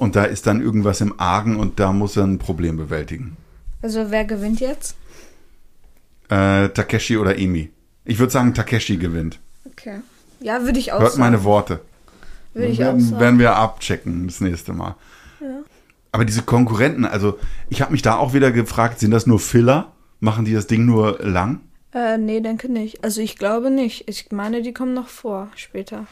und 0.00 0.16
da 0.16 0.24
ist 0.24 0.46
dann 0.46 0.62
irgendwas 0.62 1.00
im 1.02 1.20
Argen 1.20 1.56
und 1.56 1.78
da 1.78 1.92
muss 1.92 2.16
er 2.16 2.24
ein 2.24 2.38
Problem 2.38 2.76
bewältigen. 2.78 3.36
Also 3.82 4.10
wer 4.10 4.24
gewinnt 4.24 4.58
jetzt? 4.60 4.96
Äh, 6.30 6.70
Takeshi 6.70 7.18
oder 7.18 7.38
Emi? 7.38 7.70
Ich 8.04 8.18
würde 8.18 8.32
sagen, 8.32 8.54
Takeshi 8.54 8.96
gewinnt. 8.96 9.38
Okay. 9.66 10.00
Ja, 10.40 10.64
würde 10.64 10.78
ich 10.78 10.92
auch 10.92 11.00
Hört 11.00 11.12
sagen. 11.12 11.20
meine 11.20 11.44
Worte. 11.44 11.80
Würde 12.54 12.68
ich 12.68 12.78
auch 12.80 12.86
werden, 12.86 13.00
sagen. 13.00 13.20
werden 13.20 13.38
wir 13.38 13.56
abchecken 13.56 14.26
das 14.26 14.40
nächste 14.40 14.72
Mal. 14.72 14.96
Aber 16.12 16.24
diese 16.24 16.42
Konkurrenten, 16.42 17.04
also 17.04 17.38
ich 17.68 17.82
habe 17.82 17.92
mich 17.92 18.02
da 18.02 18.16
auch 18.16 18.32
wieder 18.32 18.50
gefragt, 18.50 18.98
sind 19.00 19.10
das 19.12 19.26
nur 19.26 19.38
Filler? 19.38 19.92
Machen 20.18 20.44
die 20.44 20.54
das 20.54 20.66
Ding 20.66 20.86
nur 20.86 21.18
lang? 21.20 21.60
Äh, 21.92 22.18
nee, 22.18 22.40
denke 22.40 22.70
nicht. 22.70 23.04
Also 23.04 23.20
ich 23.20 23.36
glaube 23.36 23.70
nicht. 23.70 24.08
Ich 24.08 24.32
meine, 24.32 24.62
die 24.62 24.72
kommen 24.72 24.94
noch 24.94 25.08
vor, 25.08 25.48
später. 25.56 26.06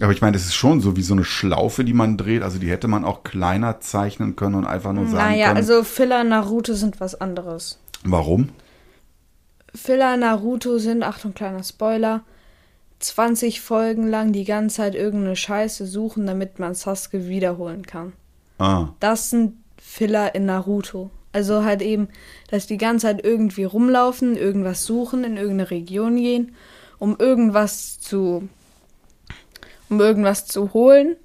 Aber 0.00 0.12
ich 0.12 0.20
meine, 0.20 0.32
das 0.34 0.44
ist 0.46 0.54
schon 0.54 0.80
so 0.80 0.96
wie 0.96 1.02
so 1.02 1.14
eine 1.14 1.24
Schlaufe, 1.24 1.84
die 1.84 1.92
man 1.94 2.16
dreht. 2.16 2.42
Also 2.42 2.58
die 2.58 2.70
hätte 2.70 2.86
man 2.88 3.04
auch 3.04 3.24
kleiner 3.24 3.80
zeichnen 3.80 4.36
können 4.36 4.54
und 4.54 4.64
einfach 4.66 4.92
nur 4.92 5.06
sagen 5.06 5.16
Naja, 5.32 5.46
können. 5.48 5.56
also 5.56 5.82
Filler 5.82 6.22
Naruto 6.24 6.74
sind 6.74 7.00
was 7.00 7.20
anderes. 7.20 7.78
warum? 8.04 8.50
Filler 9.74 10.16
Naruto 10.16 10.78
sind, 10.78 11.02
Achtung, 11.02 11.34
kleiner 11.34 11.62
Spoiler, 11.62 12.22
20 13.00 13.60
Folgen 13.60 14.08
lang 14.08 14.32
die 14.32 14.44
ganze 14.44 14.76
Zeit 14.76 14.94
irgendeine 14.94 15.36
Scheiße 15.36 15.86
suchen, 15.86 16.26
damit 16.26 16.58
man 16.58 16.74
Sasuke 16.74 17.28
wiederholen 17.28 17.86
kann. 17.86 18.12
Ah, 18.58 18.88
Das 19.00 19.30
sind 19.30 19.54
Filler 19.80 20.34
in 20.34 20.46
Naruto. 20.46 21.10
Also 21.32 21.62
halt 21.64 21.82
eben, 21.82 22.08
dass 22.50 22.66
die 22.66 22.78
ganze 22.78 23.06
Zeit 23.06 23.24
irgendwie 23.24 23.64
rumlaufen, 23.64 24.36
irgendwas 24.36 24.84
suchen, 24.84 25.22
in 25.24 25.36
irgendeine 25.36 25.70
Region 25.70 26.16
gehen, 26.16 26.54
um 26.98 27.16
irgendwas 27.18 28.00
zu, 28.00 28.48
um 29.90 30.00
irgendwas 30.00 30.46
zu 30.46 30.72
holen, 30.74 31.16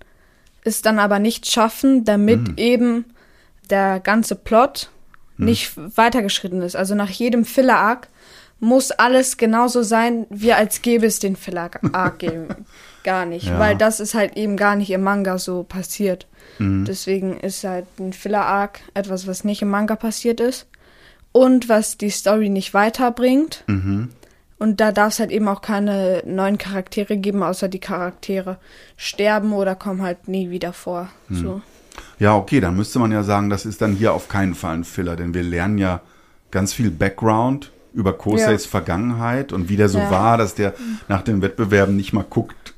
es 0.64 0.82
dann 0.82 1.00
aber 1.00 1.20
nicht 1.20 1.50
schaffen, 1.50 2.06
damit 2.06 2.58
eben 2.60 3.06
der 3.70 4.00
ganze 4.00 4.36
Plot 4.36 4.90
nicht 5.38 5.74
weitergeschritten 5.98 6.62
ist. 6.62 6.76
Also 6.76 6.96
nach 6.96 7.10
jedem 7.10 7.44
Filler-Arc 7.44 8.08
muss 8.60 8.92
alles 8.92 9.36
genauso 9.38 9.82
sein, 9.84 10.26
wie 10.30 10.54
als 10.54 10.82
gäbe 10.82 11.06
es 11.06 11.20
den 11.20 11.36
Filler-Arc 11.36 12.20
geben. 12.20 12.48
gar 13.04 13.26
nicht, 13.26 13.48
Ja. 13.48 13.60
weil 13.60 13.76
das 13.76 14.00
ist 14.00 14.14
halt 14.14 14.38
eben 14.38 14.56
gar 14.56 14.76
nicht 14.78 14.90
im 14.92 15.02
Manga 15.02 15.38
so 15.38 15.64
passiert. 15.64 16.28
Deswegen 16.60 17.40
ist 17.40 17.64
halt 17.64 17.88
ein 18.00 18.14
Filler-Arc 18.14 18.80
etwas, 18.94 19.26
was 19.28 19.44
nicht 19.44 19.62
im 19.64 19.70
Manga 19.70 19.96
passiert 19.96 20.40
ist 20.40 20.68
und 21.32 21.68
was 21.68 21.98
die 21.98 22.12
Story 22.12 22.48
nicht 22.50 22.74
weiterbringt. 22.76 23.64
Und 24.64 24.80
da 24.80 24.94
darf 24.94 25.12
es 25.12 25.20
halt 25.20 25.30
eben 25.32 25.50
auch 25.50 25.62
keine 25.62 26.24
neuen 26.26 26.58
Charaktere 26.58 27.18
geben, 27.18 27.44
außer 27.44 27.68
die 27.68 27.80
Charaktere 27.80 28.56
sterben 28.96 29.52
oder 29.52 29.76
kommen 29.76 30.02
halt 30.02 30.30
nie 30.30 30.52
wieder 30.52 30.72
vor. 30.72 31.10
So. 31.30 31.62
ja, 32.18 32.34
okay, 32.38 32.62
dann 32.62 32.78
müsste 32.78 32.98
man 33.00 33.12
ja 33.12 33.24
sagen, 33.24 33.50
das 33.50 33.66
ist 33.66 33.82
dann 33.82 33.92
hier 33.92 34.14
auf 34.14 34.30
keinen 34.30 34.56
Fall 34.56 34.76
ein 34.76 34.84
Filler, 34.86 35.18
denn 35.18 35.34
wir 35.34 35.44
lernen 35.44 35.80
ja 35.80 36.00
ganz 36.50 36.72
viel 36.72 36.92
Background 36.92 37.72
über 37.94 38.14
Koseis 38.14 38.64
Ja. 38.64 38.70
Vergangenheit 38.70 39.52
und 39.52 39.68
wie 39.68 39.76
der 39.76 39.90
so 39.90 40.00
Ja. 40.00 40.10
war, 40.10 40.38
dass 40.38 40.56
der 40.56 40.74
nach 41.10 41.24
den 41.24 41.42
Wettbewerben 41.42 41.98
nicht 41.98 42.14
mal 42.14 42.24
guckt, 42.30 42.74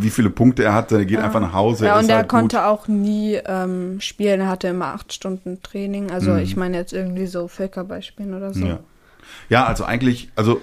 wie 0.00 0.10
viele 0.10 0.30
Punkte 0.30 0.64
er 0.64 0.74
hatte. 0.74 0.96
Er 0.96 1.04
geht 1.04 1.20
einfach 1.20 1.40
nach 1.40 1.52
Hause. 1.52 1.86
Ja, 1.86 1.96
und 2.00 2.08
er 2.08 2.16
halt 2.16 2.28
konnte 2.28 2.56
gut. 2.56 2.64
auch 2.66 2.88
nie 2.88 3.34
ähm, 3.46 4.00
spielen. 4.00 4.40
Er 4.40 4.48
hatte 4.48 4.66
immer 4.66 4.86
acht 4.86 5.12
Stunden 5.12 5.62
Training. 5.62 6.10
Also 6.10 6.34
ich 6.34 6.56
meine 6.56 6.76
jetzt 6.76 6.92
irgendwie 6.92 7.26
so 7.26 7.46
Völkerballspielen 7.46 8.34
oder 8.34 8.52
so. 8.52 8.66
Ja. 8.66 8.80
Ja, 9.48 9.64
also 9.66 9.84
eigentlich, 9.84 10.30
also 10.36 10.60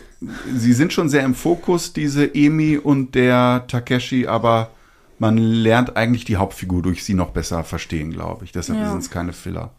sie 0.55 0.73
sind 0.73 0.93
schon 0.93 1.09
sehr 1.09 1.23
im 1.23 1.35
Fokus, 1.35 1.93
diese 1.93 2.33
Emi 2.35 2.77
und 2.77 3.15
der 3.15 3.65
Takeshi, 3.67 4.27
aber 4.27 4.71
man 5.19 5.37
lernt 5.37 5.97
eigentlich 5.97 6.25
die 6.25 6.37
Hauptfigur 6.37 6.81
durch 6.81 7.03
sie 7.03 7.13
noch 7.13 7.29
besser 7.29 7.63
verstehen, 7.63 8.11
glaube 8.11 8.45
ich. 8.45 8.51
Deshalb 8.51 8.79
Ja. 8.79 8.89
sind 8.89 8.99
es 9.03 9.09
keine 9.11 9.33
Filler. 9.33 9.71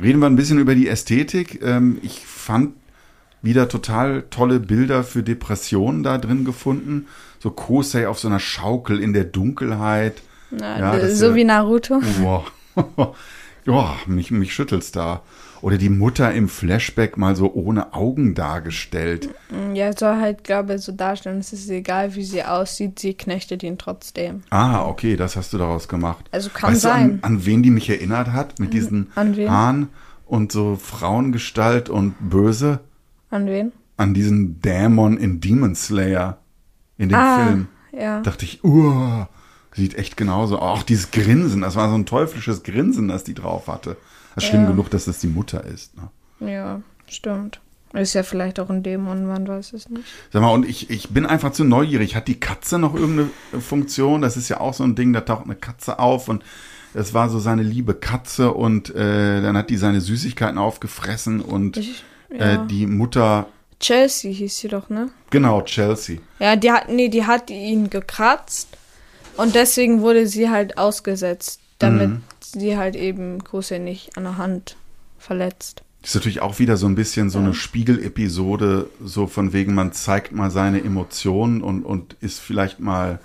Reden 0.00 0.20
wir 0.20 0.26
ein 0.26 0.36
bisschen 0.36 0.58
über 0.58 0.74
die 0.74 0.88
Ästhetik. 0.88 1.60
Ähm, 1.62 1.98
ich 2.02 2.26
fand 2.26 2.74
wieder 3.42 3.68
total 3.68 4.24
tolle 4.30 4.58
Bilder 4.58 5.04
für 5.04 5.22
Depressionen 5.22 6.02
da 6.02 6.16
drin 6.18 6.44
gefunden. 6.46 7.06
So 7.38 7.50
Kosei 7.50 8.08
auf 8.08 8.18
so 8.18 8.26
einer 8.28 8.40
Schaukel 8.40 8.98
in 9.00 9.12
der 9.12 9.24
Dunkelheit. 9.24 10.22
Na, 10.50 10.96
Ja, 10.98 11.08
so 11.10 11.34
wie 11.34 11.44
Naruto. 11.44 12.00
Wow. 12.20 12.50
ja, 13.66 13.94
mich, 14.06 14.30
mich 14.30 14.52
schüttelt's 14.54 14.92
da. 14.92 15.22
Oder 15.62 15.78
die 15.78 15.88
Mutter 15.88 16.30
im 16.34 16.48
Flashback 16.48 17.16
mal 17.16 17.34
so 17.36 17.50
ohne 17.54 17.94
Augen 17.94 18.34
dargestellt. 18.34 19.30
Ja, 19.72 19.96
soll 19.96 20.16
halt, 20.20 20.44
glaube 20.44 20.74
ich, 20.74 20.82
so 20.82 20.92
darstellen, 20.92 21.38
es 21.38 21.54
ist 21.54 21.70
egal, 21.70 22.14
wie 22.14 22.24
sie 22.24 22.44
aussieht, 22.44 22.98
sie 22.98 23.14
knechtet 23.14 23.62
ihn 23.62 23.78
trotzdem. 23.78 24.42
Ah, 24.50 24.84
okay, 24.86 25.16
das 25.16 25.36
hast 25.36 25.54
du 25.54 25.58
daraus 25.58 25.88
gemacht. 25.88 26.26
Also 26.32 26.50
kann 26.50 26.72
weißt 26.72 26.82
sein. 26.82 27.20
Du, 27.20 27.26
an, 27.26 27.36
an 27.36 27.46
wen 27.46 27.62
die 27.62 27.70
mich 27.70 27.88
erinnert 27.88 28.32
hat? 28.32 28.58
Mit 28.58 28.74
diesen 28.74 29.10
an 29.14 29.36
wen? 29.36 29.50
Haaren 29.50 29.88
und 30.26 30.52
so 30.52 30.76
Frauengestalt 30.76 31.88
und 31.88 32.14
Böse? 32.28 32.80
An 33.30 33.46
wen? 33.46 33.72
An 33.96 34.12
diesen 34.12 34.60
Dämon 34.60 35.16
in 35.16 35.40
Demon 35.40 35.74
Slayer 35.74 36.38
in 36.98 37.08
dem 37.08 37.18
Ah, 37.18 37.46
Film. 37.46 37.68
ja. 37.92 38.20
Dachte 38.20 38.44
ich, 38.44 38.62
uh, 38.64 39.24
sieht 39.74 39.96
echt 39.96 40.16
genauso. 40.16 40.58
Auch 40.58 40.82
dieses 40.82 41.10
Grinsen, 41.10 41.60
das 41.62 41.76
war 41.76 41.88
so 41.88 41.94
ein 41.96 42.06
teuflisches 42.06 42.62
Grinsen, 42.62 43.08
das 43.08 43.24
die 43.24 43.34
drauf 43.34 43.66
hatte. 43.68 43.96
Das 44.34 44.44
ist 44.44 44.50
schlimm 44.50 44.62
Ja. 44.64 44.70
genug, 44.70 44.90
dass 44.90 45.04
das 45.04 45.18
die 45.18 45.26
Mutter 45.28 45.64
ist. 45.64 45.92
Ne? 45.96 46.50
Ja, 46.50 46.80
stimmt. 47.06 47.60
Ist 47.92 48.14
ja 48.14 48.24
vielleicht 48.24 48.58
auch 48.58 48.70
ein 48.70 48.82
Dämon, 48.82 49.24
man 49.26 49.46
weiß 49.46 49.72
es 49.72 49.88
nicht. 49.88 50.02
Sag 50.32 50.42
mal, 50.42 50.50
und 50.50 50.68
ich, 50.68 50.90
ich 50.90 51.10
bin 51.10 51.26
einfach 51.26 51.52
zu 51.52 51.62
neugierig. 51.62 52.16
Hat 52.16 52.26
die 52.26 52.40
Katze 52.40 52.78
noch 52.80 52.94
irgendeine 52.94 53.28
Funktion? 53.60 54.20
Das 54.20 54.36
ist 54.36 54.48
ja 54.48 54.58
auch 54.60 54.74
so 54.74 54.82
ein 54.82 54.96
Ding, 54.96 55.12
da 55.12 55.20
taucht 55.20 55.44
eine 55.44 55.54
Katze 55.54 56.00
auf 56.00 56.28
und 56.28 56.42
es 56.92 57.14
war 57.14 57.28
so 57.28 57.38
seine 57.38 57.62
liebe 57.62 57.94
Katze 57.94 58.52
und 58.52 58.92
äh, 58.96 59.40
dann 59.42 59.56
hat 59.56 59.70
die 59.70 59.76
seine 59.76 60.00
Süßigkeiten 60.00 60.58
aufgefressen 60.58 61.40
und 61.40 61.76
Ich, 61.76 62.02
ja. 62.36 62.64
äh, 62.64 62.66
die 62.66 62.86
Mutter, 62.86 63.46
Chelsea 63.78 64.32
hieß 64.32 64.56
sie 64.58 64.68
doch, 64.68 64.88
ne? 64.90 65.10
genau, 65.30 65.62
Chelsea. 65.62 66.18
Ja, 66.40 66.56
die 66.56 66.72
hat, 66.72 66.88
nee, 66.88 67.08
die 67.08 67.24
hat 67.24 67.50
ihn 67.50 67.90
gekratzt 67.90 68.68
und 69.36 69.54
deswegen 69.54 70.00
wurde 70.00 70.26
sie 70.26 70.50
halt 70.50 70.78
ausgesetzt, 70.78 71.60
damit 71.78 72.10
Mhm. 72.10 72.22
sie 72.40 72.76
halt 72.76 72.96
eben 72.96 73.42
Kose 73.44 73.78
nicht 73.78 74.16
an 74.16 74.24
der 74.24 74.38
Hand 74.38 74.76
verletzt. 75.18 75.82
Ist 76.02 76.14
natürlich 76.14 76.40
auch 76.42 76.58
wieder 76.58 76.76
so 76.76 76.86
ein 76.86 76.94
bisschen 76.96 77.30
so 77.30 77.38
eine 77.38 77.54
Spiegelepisode, 77.54 78.90
so 79.02 79.26
von 79.26 79.52
wegen, 79.54 79.74
man 79.74 79.92
zeigt 79.92 80.32
mal 80.32 80.50
seine 80.50 80.82
Emotionen 80.84 81.62
und, 81.62 81.82
und 81.84 82.16
ist 82.20 82.40
vielleicht 82.40 82.78
mal 82.80 83.20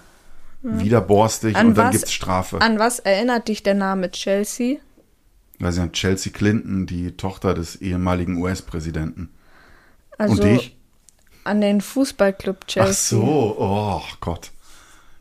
widerborstig 0.61 1.55
An 1.55 1.67
und 1.67 1.77
dann 1.77 1.87
was- 1.87 1.91
gibt's 1.95 2.13
Strafe. 2.13 2.61
An 2.61 2.79
was 2.79 2.99
erinnert 2.99 3.47
dich 3.47 3.63
der 3.63 3.75
Name 3.75 4.11
Chelsea? 4.11 4.77
Weil 5.59 5.71
sie 5.73 5.81
hat 5.81 5.93
Chelsea 5.93 6.31
Clinton, 6.31 6.85
die 6.85 7.11
Tochter 7.11 7.53
des 7.53 7.75
ehemaligen 7.77 8.37
US-Präsidenten. 8.41 9.29
Also 10.17 10.33
und 10.35 10.43
dich? 10.43 10.77
an 11.43 11.59
den 11.61 11.81
Fußballclub 11.81 12.65
Chelsea. 12.67 12.89
Ach 12.91 12.95
so, 12.95 13.55
oh 13.57 14.01
Gott. 14.21 14.51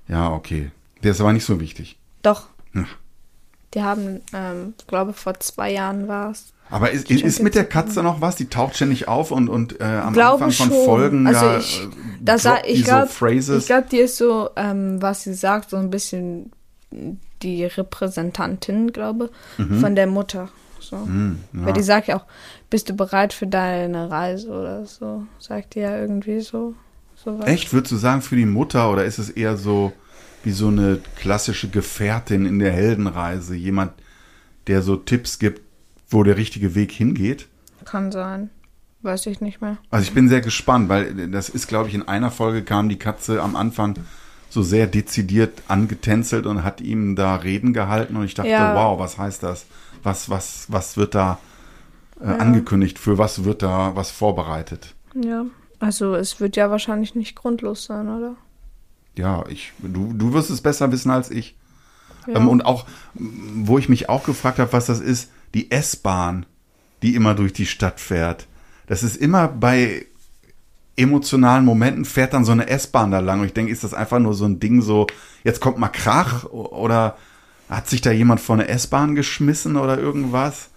Ja, 0.09 0.33
okay. 0.33 0.71
Der 1.03 1.13
ist 1.13 1.21
aber 1.21 1.33
nicht 1.33 1.45
so 1.45 1.61
wichtig. 1.61 1.99
Doch. 2.23 2.47
Hm. 2.73 2.87
Die 3.75 3.83
haben, 3.83 4.21
ähm, 4.33 4.75
glaube 4.87 5.13
vor 5.13 5.39
zwei 5.41 5.73
Jahren 5.73 6.09
war 6.09 6.31
es. 6.31 6.53
Aber 6.71 6.91
ist, 6.91 7.11
ist 7.11 7.43
mit 7.43 7.55
der 7.55 7.65
Katze 7.65 8.03
noch 8.03 8.21
was? 8.21 8.37
Die 8.37 8.49
taucht 8.49 8.77
ständig 8.77 9.09
auf 9.09 9.31
und, 9.31 9.49
und 9.49 9.81
äh, 9.81 9.85
am 9.85 10.13
glaube 10.13 10.45
Anfang 10.45 10.69
von 10.69 10.77
schon. 10.77 10.85
Folgen 10.85 11.27
also 11.27 11.47
da, 11.47 11.59
ich, 11.59 11.83
äh, 11.83 11.89
da 12.21 12.57
ich 12.65 12.85
glaube, 12.85 13.07
so 13.07 13.13
Phrases. 13.13 13.63
ich 13.63 13.67
glaube, 13.67 13.87
die 13.91 13.99
ist 13.99 14.17
so, 14.17 14.51
ähm, 14.57 15.01
was 15.01 15.25
sie 15.25 15.35
sagt, 15.35 15.71
so 15.71 15.77
ein 15.77 15.91
bisschen 15.91 16.53
die 17.43 17.65
Repräsentantin, 17.65 18.93
glaube, 18.93 19.31
von 19.81 19.95
der 19.95 20.07
Mutter. 20.07 20.49
So. 20.81 20.97
Hm, 20.97 21.39
ja. 21.53 21.67
Weil 21.67 21.73
die 21.75 21.83
sagt 21.83 22.09
ja 22.09 22.17
auch, 22.17 22.25
bist 22.71 22.89
du 22.89 22.95
bereit 22.95 23.33
für 23.33 23.47
deine 23.47 24.11
Reise 24.11 24.51
oder 24.51 24.87
so? 24.87 25.27
Sagt 25.39 25.75
die 25.75 25.81
ja 25.81 25.99
irgendwie 25.99 26.41
so. 26.41 26.75
so 27.17 27.39
was. 27.39 27.47
Echt, 27.47 27.73
würdest 27.73 27.93
du 27.93 27.97
sagen, 27.97 28.23
für 28.23 28.37
die 28.37 28.47
Mutter 28.47 28.91
oder 28.91 29.05
ist 29.05 29.19
es 29.19 29.31
eher 29.31 29.57
so 29.57 29.93
wie 30.49 30.53
so 30.53 30.69
eine 30.69 30.99
klassische 31.17 31.69
Gefährtin 31.69 32.47
in 32.47 32.59
der 32.59 32.73
Heldenreise? 32.73 33.55
Jemand, 33.55 33.93
der 34.67 34.81
so 34.81 34.97
Tipps 34.97 35.39
gibt, 35.39 35.61
wo 36.09 36.23
der 36.23 36.39
richtige 36.39 36.75
Weg 36.75 36.91
hingeht? 36.91 37.49
Kann 37.85 38.11
sein. 38.11 38.49
Weiß 39.03 39.27
ich 39.27 39.43
nicht 39.43 39.61
mehr. 39.61 39.77
Also 39.91 40.05
ich 40.05 40.15
bin 40.15 40.27
sehr 40.31 40.41
gespannt, 40.41 40.89
weil 40.89 41.29
das 41.29 41.51
ist, 41.51 41.69
glaube 41.69 41.91
ich, 41.91 41.95
in 41.95 42.09
einer 42.09 42.31
Folge 42.31 42.63
kam 42.63 42.89
die 42.89 42.97
Katze 42.97 43.43
am 43.43 43.57
Anfang 43.57 43.97
so 44.49 44.63
sehr 44.63 44.87
dezidiert 44.87 45.53
angetänzelt 45.69 46.47
und 46.47 46.65
hat 46.65 46.81
ihm 46.81 47.15
da 47.15 47.37
Reden 47.37 47.75
gehalten 47.75 48.17
und 48.17 48.25
ich 48.25 48.33
dachte, 48.33 48.49
Ja. 48.49 48.75
wow, 48.75 48.99
was 48.99 49.19
heißt 49.19 49.43
das? 49.43 49.67
Was, 50.03 50.31
was, 50.31 50.65
was 50.71 50.97
wird 50.97 51.15
da 51.15 51.39
äh, 52.23 52.25
angekündigt? 52.25 52.99
Für 52.99 53.19
was 53.19 53.45
wird 53.45 53.63
da 53.63 53.95
was 53.97 54.11
vorbereitet? 54.11 54.95
Ja. 55.15 55.45
Also 55.79 56.15
es 56.15 56.41
wird 56.41 56.57
ja 56.57 56.71
wahrscheinlich 56.71 57.15
nicht 57.15 57.37
grundlos 57.37 57.85
sein, 57.85 58.09
oder? 58.09 58.37
Ja, 59.19 59.45
ich, 59.49 59.73
du, 59.81 60.13
du 60.15 60.33
wirst 60.33 60.49
es 60.49 60.61
besser 60.61 60.91
wissen 60.93 61.11
als 61.11 61.31
ich. 61.31 61.57
Ja. 62.27 62.37
Ähm, 62.37 62.49
und 62.49 62.65
auch, 62.65 62.87
wo 63.15 63.79
ich 63.79 63.89
mich 63.89 64.09
auch 64.09 64.25
gefragt 64.25 64.59
habe, 64.59 64.73
was 64.73 64.87
das 64.87 65.01
ist, 65.01 65.31
die 65.55 65.71
S-Bahn, 65.71 66.47
die 67.03 67.15
immer 67.15 67.35
durch 67.35 67.53
die 67.53 67.67
Stadt 67.67 68.01
fährt. 68.01 68.47
Das 68.87 69.03
ist 69.03 69.17
immer 69.17 69.49
bei 69.49 70.07
emotionalen 70.97 71.65
Momenten 71.65 72.05
fährt 72.05 72.35
dann 72.35 72.45
so 72.45 72.53
eine 72.53 72.69
S-Bahn 72.69 73.11
da 73.11 73.21
lang. 73.21 73.41
Und 73.41 73.47
ich 73.47 73.53
denke, 73.53 73.73
ist 73.73 73.85
das 73.85 73.95
einfach 73.95 74.19
nur 74.19 74.35
so 74.35 74.45
ein 74.45 74.61
Ding 74.61 74.83
so, 74.83 75.07
jetzt 75.45 75.61
kommt 75.61 75.79
mal 75.79 75.89
Krach 75.89 76.45
oder 76.45 77.17
hat 77.69 77.89
sich 77.89 78.01
da 78.01 78.11
jemand 78.11 78.41
vor 78.41 78.55
eine 78.55 78.69
S-Bahn 78.69 79.15
geschmissen 79.15 79.77
oder 79.77 79.99
irgendwas? 79.99 80.71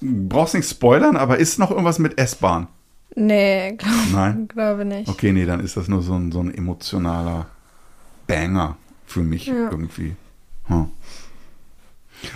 Brauchst 0.00 0.54
nicht 0.54 0.68
spoilern, 0.68 1.16
aber 1.16 1.38
ist 1.38 1.58
noch 1.58 1.70
irgendwas 1.70 1.98
mit 1.98 2.18
S-Bahn? 2.18 2.68
Nee, 3.14 3.72
glaube 3.76 3.96
Nein? 4.12 4.48
glaube 4.52 4.84
nicht. 4.84 5.08
Okay, 5.08 5.32
nee, 5.32 5.44
dann 5.46 5.60
ist 5.60 5.76
das 5.76 5.88
nur 5.88 6.02
so 6.02 6.14
ein, 6.14 6.32
so 6.32 6.40
ein 6.40 6.52
emotionaler 6.54 7.46
Banger 8.26 8.76
für 9.06 9.20
mich 9.20 9.46
Ja. 9.46 9.70
irgendwie. 9.70 10.14
Hm. 10.66 10.86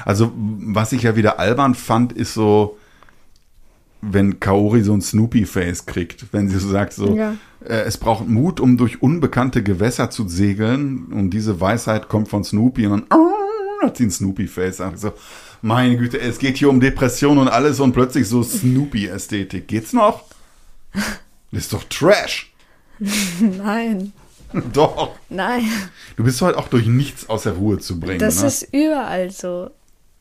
Also, 0.05 0.33
was 0.37 0.93
ich 0.93 1.03
ja 1.03 1.17
wieder 1.17 1.39
albern 1.39 1.75
fand, 1.75 2.13
ist 2.13 2.35
so, 2.35 2.77
wenn 4.03 4.41
Kaori 4.41 4.83
so 4.83 4.93
ein 4.93 5.01
Snoopy-Face 5.01 5.87
kriegt, 5.87 6.27
wenn 6.33 6.49
sie 6.49 6.59
so 6.59 6.69
sagt, 6.69 6.93
so, 6.93 7.15
Ja. 7.17 7.37
äh, 7.65 7.83
es 7.85 7.97
braucht 7.97 8.29
Mut, 8.29 8.61
um 8.61 8.77
durch 8.77 9.01
unbekannte 9.01 9.63
Gewässer 9.63 10.11
zu 10.11 10.29
segeln 10.29 11.07
und 11.13 11.31
diese 11.31 11.61
Weisheit 11.61 12.09
kommt 12.09 12.29
von 12.29 12.45
Snoopy 12.45 12.87
und 12.87 13.07
dann 13.11 13.21
hat 13.83 13.97
sie 13.97 14.05
ein 14.05 14.11
Snoopy-Face. 14.11 14.83
So, 14.97 15.13
meine 15.63 15.97
Güte, 15.97 16.21
es 16.21 16.39
geht 16.39 16.57
hier 16.59 16.69
um 16.69 16.81
Depression 16.81 17.39
und 17.39 17.49
alles 17.49 17.81
und 17.81 17.93
plötzlich 17.93 18.29
so 18.29 18.43
Snoopy-Ästhetik. 18.43 19.69
Geht's 19.69 19.93
noch? 19.93 20.25
Das 20.93 21.63
ist 21.63 21.73
doch 21.73 21.85
Trash. 21.85 22.53
Nein, 23.41 24.13
Doch. 24.73 25.11
nein. 25.29 25.65
Du 26.17 26.25
bist 26.25 26.41
halt 26.41 26.57
auch 26.57 26.69
durch 26.69 26.87
nichts 26.87 27.29
aus 27.29 27.43
der 27.43 27.55
Ruhe 27.55 27.79
zu 27.79 27.99
bringen. 28.01 28.19
Das 28.19 28.41
ne? 28.41 28.47
ist 28.49 28.63
überall 28.73 29.31
so. 29.31 29.71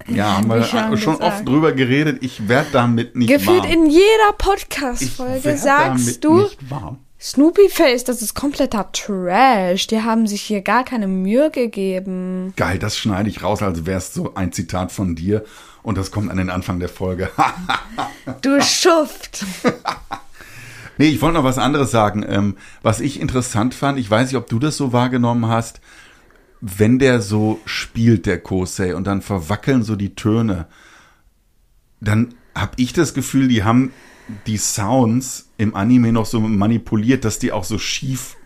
ja, 0.08 0.38
haben 0.38 0.50
wir 0.50 0.64
schon 0.64 0.98
schon 0.98 1.16
oft 1.18 1.48
drüber 1.48 1.72
geredet. 1.74 2.18
Ich 2.22 2.48
werde 2.48 2.70
damit 2.72 3.16
nicht 3.16 3.30
Gefühlt 3.30 3.64
warm. 3.64 3.72
in 3.72 3.90
jeder 3.90 4.34
Podcast-Folge 4.38 5.58
sagst 5.58 6.24
du, 6.24 6.42
nicht 6.42 6.70
warm. 6.70 7.00
Snoopy 7.20 7.70
Face, 7.70 8.04
das 8.04 8.22
ist 8.22 8.34
kompletter 8.36 8.92
Trash. 8.92 9.88
Die 9.88 10.02
haben 10.02 10.28
sich 10.28 10.42
hier 10.42 10.62
gar 10.62 10.84
keine 10.84 11.08
Mühe 11.08 11.50
gegeben. 11.50 12.54
Geil, 12.56 12.78
das 12.78 12.98
schneide 12.98 13.30
ich 13.30 13.42
raus, 13.42 13.62
als 13.62 13.86
wäre 13.86 14.00
es 14.00 14.14
so 14.14 14.36
ein 14.36 14.52
Zitat 14.52 14.92
von 14.92 15.16
dir. 15.16 15.46
Und 15.82 15.98
das 15.98 16.12
kommt 16.12 16.30
an 16.30 16.38
den 16.38 16.50
Anfang 16.50 16.80
der 16.80 16.90
Folge. 16.90 17.30
Du 18.42 18.60
Schuft. 18.60 19.46
Nee, 20.98 21.10
ich 21.10 21.22
wollte 21.22 21.36
noch 21.36 21.44
was 21.44 21.58
anderes 21.58 21.92
sagen. 21.92 22.26
Ähm, 22.28 22.58
was 22.82 23.00
ich 23.00 23.20
interessant 23.20 23.74
fand, 23.74 24.00
ich 24.00 24.10
weiß 24.10 24.28
nicht, 24.28 24.38
ob 24.38 24.48
du 24.48 24.60
das 24.60 24.78
so 24.78 24.94
wahrgenommen 24.94 25.48
hast, 25.48 25.82
wenn 26.62 27.00
der 27.00 27.22
so 27.22 27.60
spielt, 27.66 28.26
der 28.26 28.40
Kosei, 28.40 28.96
und 28.96 29.06
dann 29.06 29.22
verwackeln 29.22 29.84
so 29.84 29.96
die 29.96 30.16
Töne, 30.16 30.68
dann 32.00 32.34
habe 32.56 32.74
ich 32.78 32.94
das 32.94 33.14
Gefühl, 33.14 33.48
die 33.48 33.64
haben 33.64 33.92
die 34.48 34.58
Sounds 34.58 35.50
im 35.58 35.76
Anime 35.76 36.12
noch 36.12 36.26
so 36.26 36.40
manipuliert, 36.40 37.26
dass 37.26 37.40
die 37.40 37.52
auch 37.52 37.64
so 37.64 37.78
schief 37.78 38.38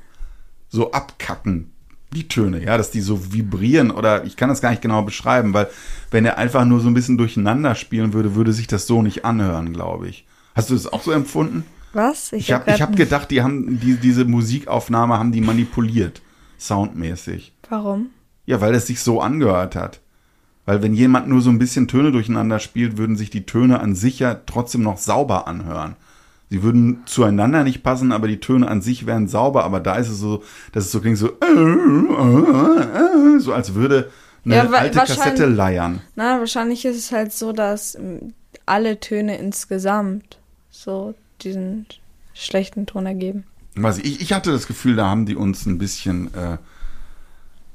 so 0.67 0.91
abkacken, 0.91 1.71
die 2.13 2.27
Töne, 2.27 2.63
ja, 2.63 2.77
dass 2.77 2.91
die 2.91 3.01
so 3.01 3.33
vibrieren 3.33 3.91
oder 3.91 4.23
ich 4.25 4.35
kann 4.35 4.49
das 4.49 4.62
gar 4.62 4.71
nicht 4.71 4.81
genau 4.81 5.03
beschreiben, 5.03 5.53
weil 5.53 5.69
wenn 6.12 6.25
er 6.25 6.38
einfach 6.38 6.65
nur 6.65 6.79
so 6.79 6.88
ein 6.88 6.93
bisschen 6.93 7.17
durcheinander 7.17 7.75
spielen 7.75 8.13
würde, 8.13 8.35
würde 8.35 8.53
sich 8.53 8.67
das 8.67 8.88
so 8.88 9.01
nicht 9.01 9.25
anhören, 9.25 9.73
glaube 9.73 10.07
ich. 10.07 10.25
Hast 10.55 10.69
du 10.69 10.73
das 10.73 10.91
auch 10.91 11.03
so 11.03 11.12
empfunden? 11.12 11.63
Was? 11.93 12.32
Ich 12.34 12.52
habe 12.52 12.71
ich 12.71 12.82
hab 12.82 12.95
gedacht, 12.95 13.32
die 13.32 13.41
haben 13.41 13.80
die, 13.80 13.95
diese 13.95 14.25
Musikaufnahme 14.25 15.17
haben 15.17 15.32
die 15.32 15.41
manipuliert, 15.41 16.21
soundmäßig. 16.60 17.54
Warum? 17.69 18.12
Ja, 18.45 18.62
weil 18.62 18.73
es 18.75 18.88
sich 18.88 19.02
so 19.02 19.21
angehört 19.21 19.75
hat. 19.75 20.02
Weil 20.65 20.84
wenn 20.84 20.93
jemand 20.93 21.28
nur 21.28 21.41
so 21.41 21.49
ein 21.49 21.58
bisschen 21.58 21.88
Töne 21.88 22.12
durcheinander 22.12 22.60
spielt, 22.60 22.97
würden 22.97 23.15
sich 23.15 23.32
die 23.32 23.45
Töne 23.45 23.80
an 23.80 23.95
sich 23.95 24.19
ja 24.19 24.36
trotzdem 24.36 24.84
noch 24.84 24.99
sauber 24.99 25.47
anhören. 25.47 25.95
Sie 26.52 26.63
würden 26.63 27.02
zueinander 27.06 27.63
nicht 27.63 27.84
passen, 27.84 28.12
aber 28.12 28.28
die 28.28 28.39
Töne 28.39 28.67
an 28.67 28.82
sich 28.82 29.06
wären 29.06 29.28
sauber. 29.28 29.63
Aber 29.63 29.80
da 29.80 29.95
ist 29.95 30.10
es 30.10 30.19
so, 30.19 30.43
dass 30.71 30.86
es 30.86 30.91
so 30.91 30.99
klingt 30.99 31.17
so, 31.17 31.30
so 33.39 33.54
als 33.54 33.73
würde 33.73 34.12
eine 34.45 34.56
Ja, 34.56 34.69
alte 34.69 34.97
Kassette 34.97 35.45
leiern. 35.45 36.02
Na, 36.15 36.39
wahrscheinlich 36.39 36.86
ist 36.86 36.97
es 36.97 37.12
halt 37.12 37.34
so, 37.34 37.52
dass 37.52 37.95
ähm, 37.95 38.34
alle 38.65 38.99
Töne 38.99 39.38
insgesamt 39.38 40.39
so 40.69 41.13
diesen 41.43 41.86
schlechten 42.34 42.86
Ton 42.86 43.06
ergeben. 43.06 43.45
Ich, 44.04 44.21
ich, 44.21 44.34
hatte 44.34 44.52
das 44.52 44.67
Gefühl, 44.67 44.95
da 44.95 45.08
haben 45.08 45.25
die 45.25 45.36
uns 45.36 45.65
ein 45.65 45.78
bisschen 45.78 46.34
äh, 46.34 46.58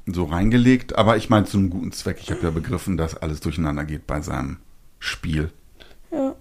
so 0.05 0.25
reingelegt, 0.25 0.95
aber 0.97 1.17
ich 1.17 1.29
meine 1.29 1.45
zu 1.45 1.57
einem 1.57 1.69
guten 1.69 1.91
Zweck. 1.91 2.17
Ich 2.21 2.31
habe 2.31 2.41
ja 2.43 2.51
begriffen, 2.51 2.97
dass 2.97 3.17
alles 3.17 3.39
durcheinander 3.39 3.85
geht 3.85 4.05
bei 4.05 4.21
seinem 4.21 4.57
Spiel. 4.99 5.51
Ja. 6.11 6.35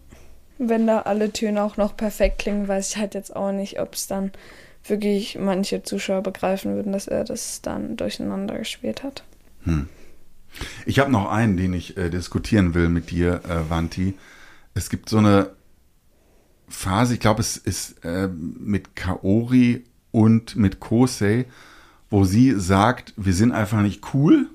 Wenn 0.59 0.87
da 0.87 1.01
alle 1.01 1.33
Töne 1.33 1.63
auch 1.63 1.77
noch 1.77 1.97
perfekt 1.97 2.39
klingen, 2.39 2.69
weiß 2.69 2.91
ich 2.91 2.97
halt 2.97 3.15
jetzt 3.15 3.35
auch 3.35 3.53
nicht, 3.53 3.81
ob 3.81 3.95
es 3.95 4.07
dann 4.07 4.33
wirklich 4.87 5.39
manche 5.39 5.83
Zuschauer 5.83 6.23
begreifen 6.23 6.75
würden, 6.77 6.93
dass 6.93 7.09
er 7.09 7.25
das 7.25 7.63
dann 7.63 7.97
durcheinander 7.97 8.59
gespielt 8.59 9.03
hat. 9.03 9.25
Ich 10.87 10.99
habe 10.99 11.11
noch 11.11 11.31
einen, 11.31 11.57
den 11.57 11.73
ich 11.73 11.97
äh, 11.97 12.11
diskutieren 12.11 12.75
will 12.75 12.89
mit 12.89 13.11
dir, 13.11 13.41
äh, 13.49 13.71
Vanti. 13.71 14.15
Es 14.75 14.91
gibt 14.91 15.09
so 15.09 15.19
eine 15.19 15.51
Phase, 16.69 17.15
ich 17.15 17.21
glaube, 17.21 17.41
es 17.41 17.57
ist 17.57 18.05
äh, 18.05 18.29
mit 18.29 18.97
Kaori 18.97 19.85
und 20.13 20.57
mit 20.57 20.81
Kosei, 20.81 21.47
wo 22.11 22.25
sie 22.25 22.53
sagt, 22.59 23.13
wir 23.17 23.35
sind 23.35 23.53
einfach 23.53 23.83
nicht 23.83 24.15
cool. 24.15 24.49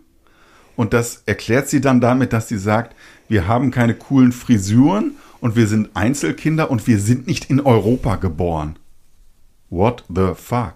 Und 0.75 0.93
das 0.93 1.23
erklärt 1.25 1.67
sie 1.67 1.81
dann 1.81 1.99
damit, 1.99 2.31
dass 2.31 2.47
sie 2.47 2.57
sagt, 2.57 2.95
wir 3.27 3.47
haben 3.47 3.69
keine 3.69 3.95
coolen 3.95 4.31
Frisuren 4.31 5.17
und 5.41 5.55
wir 5.55 5.67
sind 5.67 5.89
Einzelkinder 5.93 6.71
und 6.71 6.87
wir 6.87 6.99
sind 6.99 7.27
nicht 7.27 7.49
in 7.49 7.59
Europa 7.59 8.15
geboren. 8.15 8.79
What 9.69 10.05
the 10.07 10.31
fuck? 10.35 10.75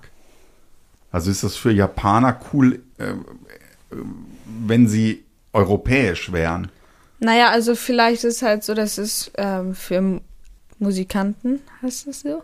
Also 1.12 1.32
ist 1.32 1.44
das 1.44 1.56
für 1.56 1.72
Japaner 1.72 2.40
cool, 2.52 2.82
äh, 2.98 3.14
wenn 4.66 4.88
sie 4.88 5.24
europäisch 5.54 6.32
wären? 6.32 6.70
Naja, 7.20 7.50
also 7.50 7.76
vielleicht 7.76 8.24
ist 8.24 8.42
halt 8.42 8.64
so, 8.64 8.74
dass 8.74 8.98
es 8.98 9.32
ähm, 9.38 9.74
für 9.74 10.22
Musikanten, 10.80 11.60
heißt 11.82 12.08
das 12.08 12.22
so? 12.22 12.42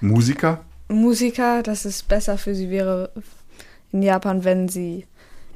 Musiker? 0.00 0.60
Musiker, 0.88 1.62
dass 1.62 1.84
es 1.84 2.02
besser 2.02 2.38
für 2.38 2.54
sie 2.54 2.70
wäre 2.70 3.10
in 3.92 4.02
Japan, 4.02 4.44
wenn 4.44 4.68
sie 4.68 5.06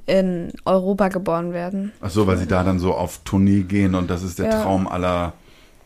in 0.07 0.53
Europa 0.65 1.09
geboren 1.09 1.53
werden. 1.53 1.93
Ach 2.01 2.11
so, 2.11 2.27
weil 2.27 2.37
sie 2.39 2.47
da 2.47 2.63
dann 2.63 2.79
so 2.79 2.95
auf 2.95 3.21
Tournee 3.25 3.63
gehen 3.63 3.95
und 3.95 4.09
das 4.09 4.23
ist 4.23 4.39
der 4.39 4.47
Ja. 4.51 4.63
Traum 4.63 4.87
aller 4.87 5.33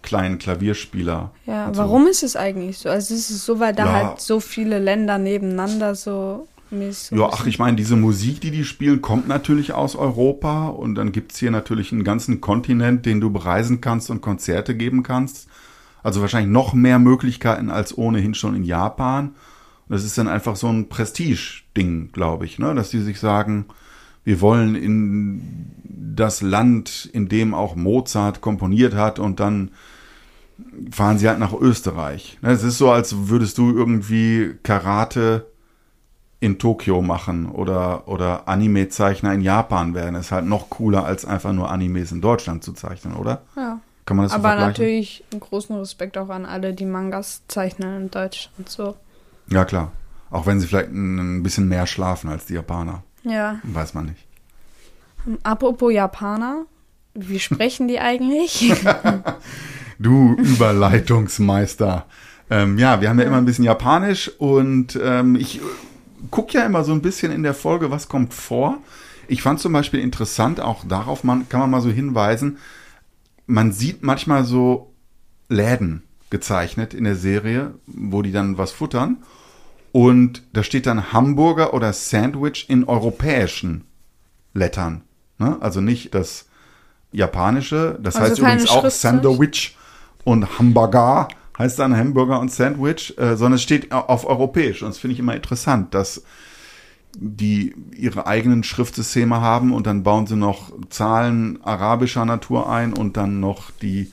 kleinen 0.03 0.39
Klavierspieler. 0.39 1.31
Ja, 1.47 1.71
so. 1.73 1.79
warum 1.81 2.07
ist 2.07 2.23
es 2.23 2.37
eigentlich 2.37 2.79
so? 2.79 2.89
Also 2.91 3.15
es 3.15 3.31
ist 3.31 3.45
so, 3.45 3.61
weil 3.61 3.75
da 3.75 3.85
Ja. 3.87 3.93
halt 3.93 4.21
so 4.21 4.41
viele 4.41 4.79
Länder 4.79 5.19
nebeneinander 5.19 5.95
so 5.95 6.47
mäßig. 6.71 7.19
Ja, 7.19 7.31
ach, 7.33 7.47
ich 7.47 7.59
meine, 7.59 7.77
diese 7.77 7.97
Musik, 7.97 8.41
die 8.41 8.51
die 8.51 8.65
spielen, 8.65 9.03
kommt 9.03 9.27
natürlich 9.29 9.73
aus 9.73 9.97
Europa 9.97 10.69
und 10.69 10.95
dann 10.95 11.13
gibt's 11.13 11.39
hier 11.39 11.51
natürlich 11.51 11.93
einen 11.93 12.05
ganzen 12.05 12.41
Kontinent, 12.41 13.07
den 13.07 13.21
du 13.21 13.31
bereisen 13.31 13.81
kannst 13.81 14.11
und 14.11 14.21
Konzerte 14.21 14.75
geben 14.77 15.03
kannst. 15.03 15.49
Also 16.03 16.21
wahrscheinlich 16.21 16.51
noch 16.51 16.73
mehr 16.73 16.99
Möglichkeiten 16.99 17.71
als 17.71 17.97
ohnehin 17.97 18.35
schon 18.35 18.55
in 18.55 18.65
Japan. 18.65 19.35
Das 19.89 20.05
ist 20.05 20.17
dann 20.17 20.29
einfach 20.29 20.57
so 20.57 20.69
ein 20.69 20.89
Prestige-Ding, 20.89 22.13
glaube 22.13 22.45
ich, 22.45 22.59
ne? 22.59 22.75
dass 22.75 22.91
die 22.91 23.01
sich 23.01 23.19
sagen, 23.19 23.67
wir 24.25 24.41
wollen 24.41 24.77
in 24.77 25.73
das 25.83 26.43
Land, 26.43 27.09
in 27.13 27.29
dem 27.29 27.55
auch 27.55 27.75
Mozart 27.75 28.41
komponiert 28.41 28.95
hat 28.95 29.19
und 29.19 29.41
dann 29.41 29.71
fahren 30.91 31.19
sie 31.19 31.29
halt 31.29 31.39
nach 31.39 31.55
Österreich. 31.55 32.39
Ne, 32.43 32.51
Es 32.51 32.63
ist 32.63 32.79
so, 32.79 32.91
als 32.91 33.29
würdest 33.29 33.59
du 33.59 33.75
irgendwie 33.75 34.55
Karate 34.63 35.47
in 36.41 36.59
Tokio 36.59 37.03
machen 37.03 37.47
oder, 37.47 38.09
oder 38.09 38.49
Anime-Zeichner 38.49 39.35
in 39.35 39.43
Japan 39.43 39.95
werden. 39.95 40.15
ist 40.15 40.33
halt 40.33 40.47
noch 40.47 40.71
cooler, 40.71 41.05
als 41.05 41.25
einfach 41.25 41.53
nur 41.53 41.71
Animes 41.71 42.13
in 42.13 42.21
Deutschland 42.21 42.65
zu 42.65 42.73
zeichnen, 42.73 43.15
oder? 43.15 43.43
Ja. 43.57 43.81
Kann 44.07 44.17
man 44.17 44.25
das 44.25 44.33
so 44.33 44.39
Aber 44.39 44.49
vergleichen? 44.49 44.71
natürlich 44.71 45.25
einen 45.33 45.41
großen 45.41 45.77
Respekt 45.77 46.19
auch 46.19 46.29
an 46.29 46.47
alle, 46.47 46.75
die 46.75 46.85
Mangas 46.87 47.43
zeichnen 47.49 48.03
in 48.03 48.11
Deutsch 48.11 48.51
und 48.59 48.69
so. 48.69 48.97
Ja, 49.49 49.65
klar. 49.65 49.93
Auch 50.31 50.47
wenn 50.47 50.61
sie 50.61 50.67
vielleicht 50.67 50.91
ein 50.91 51.43
bisschen 51.43 51.69
mehr 51.69 51.87
schlafen 51.87 52.31
als 52.31 52.47
die 52.47 52.55
Japaner. 52.55 53.03
Ja. 53.25 53.59
Weiß 53.65 53.95
man 53.95 54.07
nicht. 54.07 54.27
Apropos 55.43 55.93
Japaner, 55.93 56.65
wie 57.15 57.39
sprechen 57.41 57.89
die 57.89 57.99
eigentlich? 58.01 58.73
Du 60.03 60.33
Überleitungsmeister. 60.33 62.07
Ähm, 62.49 62.79
ja, 62.79 63.03
wir 63.03 63.11
haben 63.11 63.19
ja 63.19 63.27
immer 63.27 63.37
ein 63.37 63.45
bisschen 63.45 63.67
Japanisch 63.67 64.31
und 64.39 64.99
ähm, 65.03 65.37
ich 65.37 65.61
gucke 66.31 66.57
ja 66.57 66.65
immer 66.65 66.85
so 66.85 66.93
ein 66.93 67.03
bisschen 67.03 67.31
in 67.31 67.43
der 67.43 67.53
Folge, 67.53 67.91
was 67.91 68.09
kommt 68.09 68.33
vor. 68.33 68.79
Ich 69.29 69.43
fand 69.43 69.61
zum 69.61 69.75
Beispiel 69.75 70.01
interessant, 70.01 70.59
auch 70.59 70.85
darauf 70.89 71.23
man, 71.23 71.49
kann 71.51 71.61
man 71.61 71.71
mal 71.71 71.83
so 71.83 71.91
hinweisen, 71.91 72.57
man 73.51 73.73
sieht 73.73 74.03
manchmal 74.03 74.45
so 74.45 74.95
Läden 75.49 76.05
gezeichnet 76.31 76.95
in 76.95 77.05
der 77.05 77.17
Serie, 77.17 77.75
wo 77.87 78.23
die 78.23 78.33
dann 78.33 78.57
was 78.57 78.71
futtern. 78.71 79.19
Und 79.93 80.43
da 80.53 80.63
steht 80.63 80.87
dann 80.87 81.13
Hamburger 81.13 81.75
oder 81.75 81.93
Sandwich 81.93 82.67
in 82.69 82.85
europäischen 82.85 83.85
Lettern. 84.55 85.03
Ne? 85.39 85.57
Also 85.61 85.81
nicht 85.81 86.15
das 86.15 86.47
japanische. 87.11 87.99
Das 88.01 88.15
Also 88.15 88.31
heißt 88.31 88.39
übrigens 88.39 88.71
auch? 88.71 88.89
Sandwich 88.89 89.77
und 90.23 90.59
Hamburger 90.59 91.29
heißt 91.59 91.79
dann 91.81 91.97
Hamburger 91.97 92.39
und 92.39 92.53
Sandwich, 92.53 93.19
äh, 93.19 93.37
sondern 93.37 93.55
es 93.55 93.63
steht 93.63 93.91
auf 93.91 94.25
europäisch. 94.25 94.83
Und 94.83 94.91
das 94.91 94.99
finde 94.99 95.15
ich 95.15 95.19
immer 95.19 95.35
interessant, 95.35 95.93
dass 95.93 96.23
die 97.17 97.75
ihre 97.97 98.27
eigenen 98.27 98.63
Schriftsysteme 98.63 99.41
haben 99.41 99.73
und 99.73 99.87
dann 99.87 100.03
bauen 100.03 100.27
sie 100.27 100.37
noch 100.37 100.73
Zahlen 100.91 101.59
arabischer 101.63 102.25
Natur 102.25 102.71
ein 102.71 102.93
und 102.93 103.17
dann 103.17 103.41
noch 103.41 103.71
die 103.83 104.13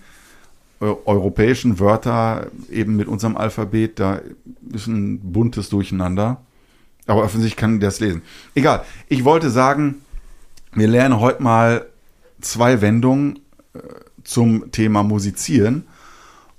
äh, 0.79 0.85
europäischen 1.05 1.79
Wörter 1.79 2.47
eben 2.69 2.95
mit 2.95 3.07
unserem 3.07 3.37
Alphabet. 3.37 3.99
Da 3.99 4.21
ist 4.71 4.87
ein 4.87 5.19
buntes 5.19 5.69
Durcheinander. 5.69 6.41
Aber 7.05 7.23
offensichtlich 7.23 7.55
kann 7.55 7.75
ich 7.75 7.81
das 7.81 7.99
lesen. 7.99 8.21
Egal. 8.53 8.83
Ich 9.07 9.23
wollte 9.23 9.49
sagen, 9.49 10.01
wir 10.73 10.87
lernen 10.87 11.19
heute 11.19 11.41
mal 11.41 11.85
zwei 12.41 12.81
Wendungen 12.81 13.39
äh, 13.73 13.79
zum 14.23 14.71
Thema 14.71 15.03
Musizieren. 15.03 15.87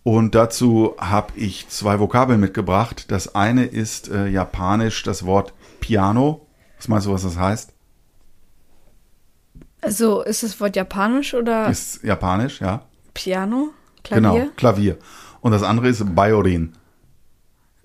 Und 0.03 0.35
dazu 0.35 0.94
habe 0.98 1.35
ich 1.37 1.68
zwei 1.68 2.01
Vokabeln 2.01 2.40
mitgebracht. 2.40 3.11
Das 3.11 3.35
eine 3.35 3.66
ist 3.66 4.09
äh, 4.09 4.27
japanisch 4.29 5.03
das 5.03 5.27
Wort 5.27 5.53
Piano. 5.88 6.46
Was 6.77 6.87
meinst 6.87 7.07
du, 7.07 7.12
was 7.12 7.22
das 7.22 7.38
heißt? 7.38 7.72
Also 9.81 10.20
ist 10.20 10.42
das 10.42 10.61
Wort 10.61 10.77
japanisch 10.77 11.33
oder 11.33 11.70
Ist 11.70 12.05
japanisch, 12.05 12.61
ja. 12.61 12.83
Piano? 13.14 13.70
Klavier? 14.05 14.31
Genau, 14.31 14.51
Klavier. 14.57 14.98
Und 15.40 15.53
das 15.53 15.62
andere 15.62 15.88
ist 15.88 16.14
Bayorin. 16.14 16.74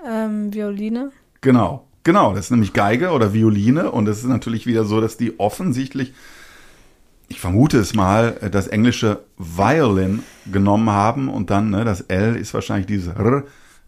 Ähm, 0.06 0.54
Violine? 0.54 1.14
Genau, 1.40 1.88
genau. 2.04 2.34
Das 2.34 2.46
ist 2.46 2.52
nämlich 2.52 2.74
Geige 2.74 3.12
oder 3.12 3.32
Violine. 3.32 3.90
Und 3.90 4.10
es 4.10 4.18
ist 4.18 4.26
natürlich 4.26 4.66
wieder 4.66 4.84
so, 4.84 5.00
dass 5.00 5.16
die 5.16 5.40
offensichtlich, 5.40 6.14
ich 7.30 7.40
vermute 7.40 7.78
es 7.78 7.94
mal, 7.94 8.34
das 8.52 8.68
englische 8.68 9.24
Violin 9.38 10.24
genommen 10.52 10.90
haben 10.90 11.30
und 11.30 11.50
dann, 11.52 11.70
ne, 11.70 11.86
das 11.86 12.02
L 12.02 12.36
ist 12.36 12.54
wahrscheinlich 12.54 12.88
dieses 12.88 13.16
R 13.16 13.44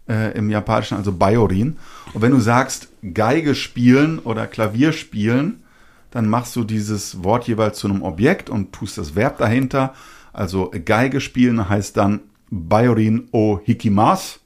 äh, 0.08 0.38
im 0.38 0.50
Japanischen, 0.50 0.96
also 0.96 1.12
Bayorin. 1.12 1.76
Und 2.14 2.22
wenn 2.22 2.32
du 2.32 2.40
sagst 2.40 2.88
Geige 3.14 3.56
spielen 3.56 4.20
oder 4.20 4.48
Klavier 4.48 4.92
spielen, 4.92 5.64
dann 6.12 6.30
machst 6.30 6.56
du 6.56 6.64
dieses 6.64 7.24
Wort 7.24 7.48
jeweils 7.48 7.80
zu 7.80 7.88
einem 7.88 8.02
Objekt 8.02 8.50
und 8.50 8.72
tust 8.72 8.98
das 8.98 9.16
Verb 9.16 9.38
dahinter. 9.38 9.94
Also 10.34 10.72
Geige 10.86 11.22
spielen 11.22 11.68
heißt 11.68 11.98
dann 11.98 12.22
Bayorin 12.50 13.28
o 13.32 13.60
hikimas 13.64 14.40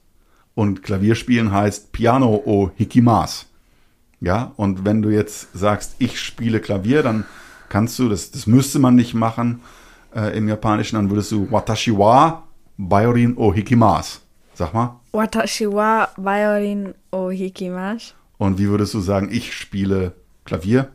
und 0.54 0.82
Klavier 0.82 1.14
spielen 1.14 1.52
heißt 1.52 1.92
Piano 1.92 2.42
o 2.44 2.70
hikimas. 2.74 3.46
Ja, 4.20 4.52
und 4.56 4.84
wenn 4.84 5.00
du 5.00 5.10
jetzt 5.10 5.48
sagst, 5.54 5.94
ich 5.98 6.20
spiele 6.20 6.60
Klavier, 6.60 7.02
dann 7.02 7.24
kannst 7.68 7.98
du, 7.98 8.08
das, 8.08 8.30
das 8.30 8.46
müsste 8.46 8.78
man 8.78 8.94
nicht 8.94 9.14
machen 9.14 9.60
äh, 10.14 10.36
im 10.36 10.48
Japanischen, 10.48 10.96
dann 10.96 11.08
würdest 11.08 11.32
du 11.32 11.50
Watashi 11.50 11.96
wa 11.96 12.42
Bayorin 12.76 13.36
o 13.36 13.54
hikimas. 13.54 14.20
Sag 14.54 14.74
mal. 14.74 15.00
Watashi 15.12 15.66
wa 15.66 16.08
Violin 16.16 16.94
o 17.10 17.30
hikimasu. 17.30 18.19
Und 18.40 18.58
wie 18.58 18.70
würdest 18.70 18.94
du 18.94 19.00
sagen, 19.00 19.28
ich 19.30 19.52
spiele 19.52 20.14
Klavier? 20.46 20.88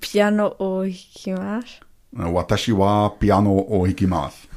Piano 0.00 0.52
o 0.58 0.82
hikimasu. 0.82 1.78
Watashi 2.10 2.76
wa 2.76 3.08
Piano 3.08 3.56
o 3.56 3.86
hikimasu. 3.86 4.48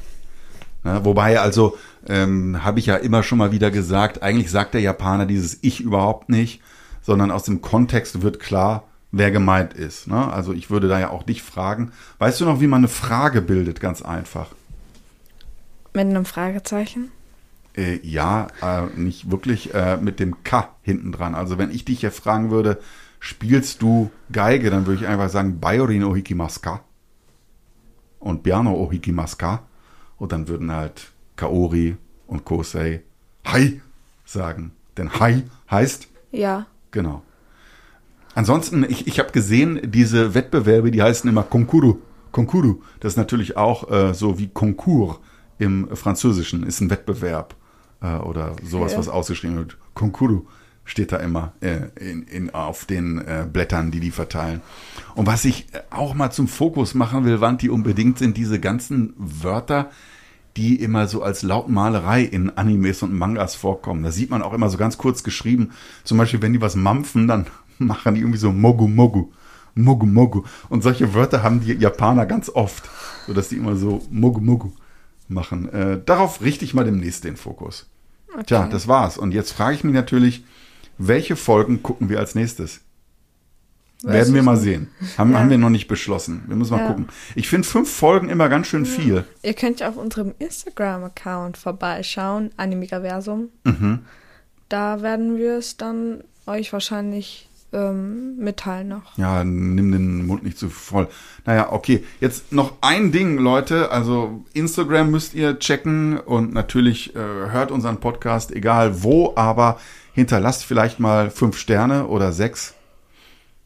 Ja, 0.83 1.05
wobei, 1.05 1.39
also, 1.39 1.77
ähm, 2.07 2.63
habe 2.63 2.79
ich 2.79 2.87
ja 2.87 2.95
immer 2.95 3.21
schon 3.21 3.37
mal 3.37 3.51
wieder 3.51 3.69
gesagt, 3.69 4.23
eigentlich 4.23 4.49
sagt 4.49 4.73
der 4.73 4.81
Japaner 4.81 5.27
dieses 5.27 5.59
Ich 5.61 5.79
überhaupt 5.79 6.29
nicht, 6.29 6.61
sondern 7.03 7.29
aus 7.29 7.43
dem 7.43 7.61
Kontext 7.61 8.23
wird 8.23 8.39
klar, 8.39 8.85
wer 9.11 9.29
gemeint 9.29 9.75
ist. 9.75 10.07
Ne? 10.07 10.33
Also 10.33 10.53
ich 10.53 10.71
würde 10.71 10.87
da 10.87 10.99
ja 10.99 11.11
auch 11.11 11.21
dich 11.21 11.43
fragen. 11.43 11.91
Weißt 12.17 12.41
du 12.41 12.45
noch, 12.45 12.59
wie 12.59 12.65
man 12.65 12.79
eine 12.79 12.87
Frage 12.87 13.43
bildet? 13.43 13.81
Ganz 13.81 14.01
einfach. 14.01 14.47
Mit 15.93 16.07
einem 16.07 16.25
Fragezeichen? 16.25 17.11
Äh, 17.77 17.99
ja, 18.01 18.47
äh, 18.61 18.87
nicht 18.95 19.29
wirklich 19.29 19.73
äh, 19.73 19.97
mit 19.97 20.19
dem 20.19 20.43
K 20.43 20.69
hinten 20.81 21.11
dran. 21.11 21.35
Also 21.35 21.57
wenn 21.57 21.69
ich 21.69 21.85
dich 21.85 22.01
jetzt 22.01 22.19
fragen 22.19 22.49
würde, 22.49 22.79
spielst 23.19 23.81
du 23.81 24.09
Geige, 24.31 24.69
dann 24.71 24.87
würde 24.87 25.01
ich 25.03 25.07
einfach 25.07 25.29
sagen, 25.29 25.59
Bayorin 25.59 26.03
o 26.03 26.15
hikimasu 26.15 26.59
ka? 26.61 26.81
Und 28.19 28.41
Piano 28.43 28.73
o 28.73 28.91
hikimasu 28.91 29.37
ka? 29.37 29.63
Und 30.17 30.31
dann 30.31 30.47
würden 30.47 30.71
halt 30.71 31.11
Kaori 31.35 31.97
und 32.25 32.45
Kosei 32.45 33.03
Hai 33.45 33.81
sagen. 34.25 34.71
Denn 34.97 35.19
Hai 35.19 35.43
heißt, 35.69 36.07
Ja. 36.31 36.65
genau. 36.89 37.21
Ansonsten, 38.33 38.85
ich, 38.89 39.07
ich 39.07 39.19
habe 39.19 39.31
gesehen, 39.31 39.79
diese 39.83 40.33
Wettbewerbe, 40.33 40.91
die 40.91 41.01
heißen 41.01 41.29
immer 41.29 41.43
Konkuru. 41.43 41.99
Konkuru, 42.31 42.81
das 42.99 43.13
ist 43.13 43.17
natürlich 43.17 43.55
auch 43.57 43.89
äh, 43.91 44.13
so 44.13 44.37
wie 44.37 44.47
Concours 44.47 45.19
im 45.59 45.95
Französischen, 45.95 46.63
ist 46.63 46.81
ein 46.81 46.89
Wettbewerb 46.89 47.55
äh, 48.01 48.15
oder 48.17 48.55
sowas, 48.63 48.97
was 48.97 49.09
ausgeschrieben 49.09 49.57
wird. 49.57 49.77
Konkuru 49.93 50.45
steht 50.87 51.11
da 51.11 51.17
immer 51.17 51.53
äh, 51.59 51.89
in, 51.99 52.23
in, 52.23 52.53
auf 52.53 52.85
den 52.85 53.19
äh, 53.19 53.45
Blättern, 53.51 53.91
die 53.91 53.99
die 53.99 54.11
verteilen. 54.11 54.61
Und 55.15 55.27
was 55.27 55.45
ich 55.45 55.67
äh, 55.73 55.81
auch 55.89 56.13
mal 56.13 56.31
zum 56.31 56.47
Fokus 56.47 56.93
machen 56.93 57.25
will, 57.25 57.41
Wanti, 57.41 57.69
unbedingt 57.69 58.17
sind 58.17 58.37
diese 58.37 58.59
ganzen 58.59 59.13
Wörter, 59.17 59.89
die 60.55 60.81
immer 60.81 61.07
so 61.07 61.21
als 61.21 61.43
Lautmalerei 61.43 62.23
in 62.23 62.57
Animes 62.57 63.03
und 63.03 63.13
Mangas 63.13 63.55
vorkommen. 63.55 64.03
Da 64.03 64.11
sieht 64.11 64.31
man 64.31 64.41
auch 64.41 64.53
immer 64.53 64.69
so 64.69 64.77
ganz 64.77 64.97
kurz 64.97 65.23
geschrieben, 65.23 65.71
zum 66.03 66.17
Beispiel, 66.17 66.41
wenn 66.41 66.53
die 66.53 66.61
was 66.61 66.75
mampfen, 66.75 67.27
dann 67.27 67.47
machen 67.77 68.15
die 68.15 68.21
irgendwie 68.21 68.39
so 68.39 68.51
Mogu 68.51 68.87
Mogu, 68.87 69.27
Mogu 69.75 70.05
Mogu. 70.05 70.43
Und 70.69 70.83
solche 70.83 71.13
Wörter 71.13 71.43
haben 71.43 71.59
die 71.59 71.73
Japaner 71.73 72.25
ganz 72.25 72.49
oft, 72.49 72.89
sodass 73.27 73.49
die 73.49 73.57
immer 73.57 73.75
so 73.75 74.01
Mogu 74.09 74.39
Mogu 74.39 74.71
machen. 75.27 75.69
Äh, 75.71 75.99
darauf 76.05 76.41
richte 76.41 76.65
ich 76.65 76.73
mal 76.73 76.85
demnächst 76.85 77.23
den 77.23 77.37
Fokus. 77.37 77.87
Tja, 78.45 78.67
das 78.67 78.87
war's. 78.87 79.17
Und 79.17 79.33
jetzt 79.33 79.51
frage 79.51 79.75
ich 79.75 79.83
mich 79.83 79.93
natürlich, 79.93 80.43
welche 80.97 81.35
Folgen 81.35 81.81
gucken 81.83 82.09
wir 82.09 82.19
als 82.19 82.35
nächstes? 82.35 82.81
Weiß 84.03 84.13
Werden 84.13 84.35
wir 84.35 84.43
mal 84.43 84.57
sehen. 84.57 84.89
Haben, 85.17 85.31
Ja. 85.31 85.39
haben 85.39 85.49
wir 85.49 85.57
noch 85.57 85.71
nicht 85.71 85.87
beschlossen. 85.87 86.43
Wir 86.47 86.55
müssen 86.55 86.71
mal 86.73 86.81
Ja. 86.81 86.87
gucken. 86.89 87.07
Ich 87.33 87.47
finde 87.47 87.67
fünf 87.67 87.91
Folgen 87.91 88.29
immer 88.29 88.47
ganz 88.47 88.67
schön 88.67 88.85
viel. 88.85 89.25
Ihr 89.41 89.53
könnt 89.55 89.79
ja 89.79 89.89
auf 89.89 89.97
unserem 89.97 90.35
Instagram-Account 90.37 91.57
vorbeischauen, 91.57 92.51
Animigaversum. 92.57 93.49
Mhm. 93.63 93.99
Da 94.69 95.01
werden 95.01 95.37
wir 95.37 95.57
es 95.57 95.77
dann 95.77 96.23
euch 96.45 96.73
wahrscheinlich 96.73 97.49
ähm, 97.73 98.37
mitteilen 98.37 98.87
noch. 98.87 99.17
Ja, 99.17 99.43
nimm 99.43 99.91
den 99.91 100.25
Mund 100.25 100.43
nicht 100.43 100.57
zu 100.57 100.69
voll. 100.69 101.07
Naja, 101.45 101.71
okay. 101.71 102.03
Jetzt 102.19 102.51
noch 102.53 102.73
ein 102.81 103.11
Ding, 103.11 103.37
Leute. 103.37 103.91
Also 103.91 104.43
Instagram 104.53 105.11
müsst 105.11 105.33
ihr 105.33 105.59
checken 105.59 106.19
und 106.19 106.53
natürlich 106.53 107.15
äh, 107.15 107.19
hört 107.19 107.71
unseren 107.71 107.97
Podcast, 107.97 108.51
egal 108.51 109.03
wo, 109.03 109.33
aber 109.35 109.79
hinterlasst 110.13 110.65
vielleicht 110.65 110.99
mal 110.99 111.29
fünf 111.29 111.57
Sterne 111.57 112.07
oder 112.07 112.31
sechs. 112.31 112.73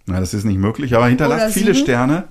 Na, 0.06 0.20
das 0.20 0.34
ist 0.34 0.44
nicht 0.44 0.58
möglich, 0.58 0.96
aber 0.96 1.08
hinterlasst 1.08 1.46
Oder 1.46 1.54
viele 1.54 1.74
sieben. 1.74 1.86
Sterne. 1.86 2.28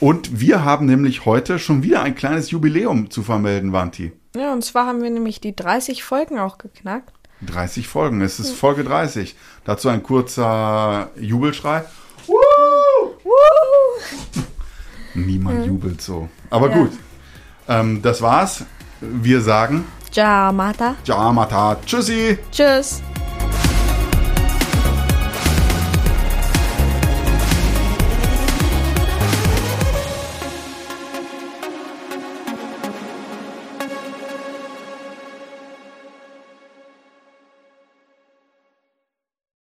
Und 0.00 0.40
wir 0.40 0.64
haben 0.64 0.86
nämlich 0.86 1.24
heute 1.24 1.58
schon 1.58 1.82
wieder 1.82 2.02
ein 2.02 2.14
kleines 2.14 2.50
Jubiläum 2.50 3.10
zu 3.10 3.22
vermelden, 3.22 3.72
Wanti. 3.72 4.12
Ja, 4.36 4.52
und 4.52 4.64
zwar 4.64 4.86
haben 4.86 5.02
wir 5.02 5.10
nämlich 5.10 5.40
die 5.40 5.54
30 5.54 6.02
Folgen 6.04 6.38
auch 6.38 6.58
geknackt. 6.58 7.12
30 7.46 7.88
Folgen. 7.88 8.20
Es 8.20 8.38
ist 8.40 8.52
Folge 8.54 8.84
30. 8.84 9.34
Dazu 9.64 9.88
ein 9.88 10.02
kurzer 10.02 11.10
Jubelschrei. 11.16 11.84
Niemand 15.14 15.66
jubelt 15.66 16.00
so. 16.02 16.28
Aber 16.50 16.70
Ja. 16.70 16.76
gut. 16.76 16.90
Ähm, 17.68 18.02
das 18.02 18.20
war's. 18.20 18.64
Wir 19.00 19.40
sagen 19.40 19.84
Ciao, 20.10 20.52
Mata. 20.52 20.94
Jamata. 21.04 21.76
Tschüssi. 21.84 22.38
Tschüss. 22.52 23.02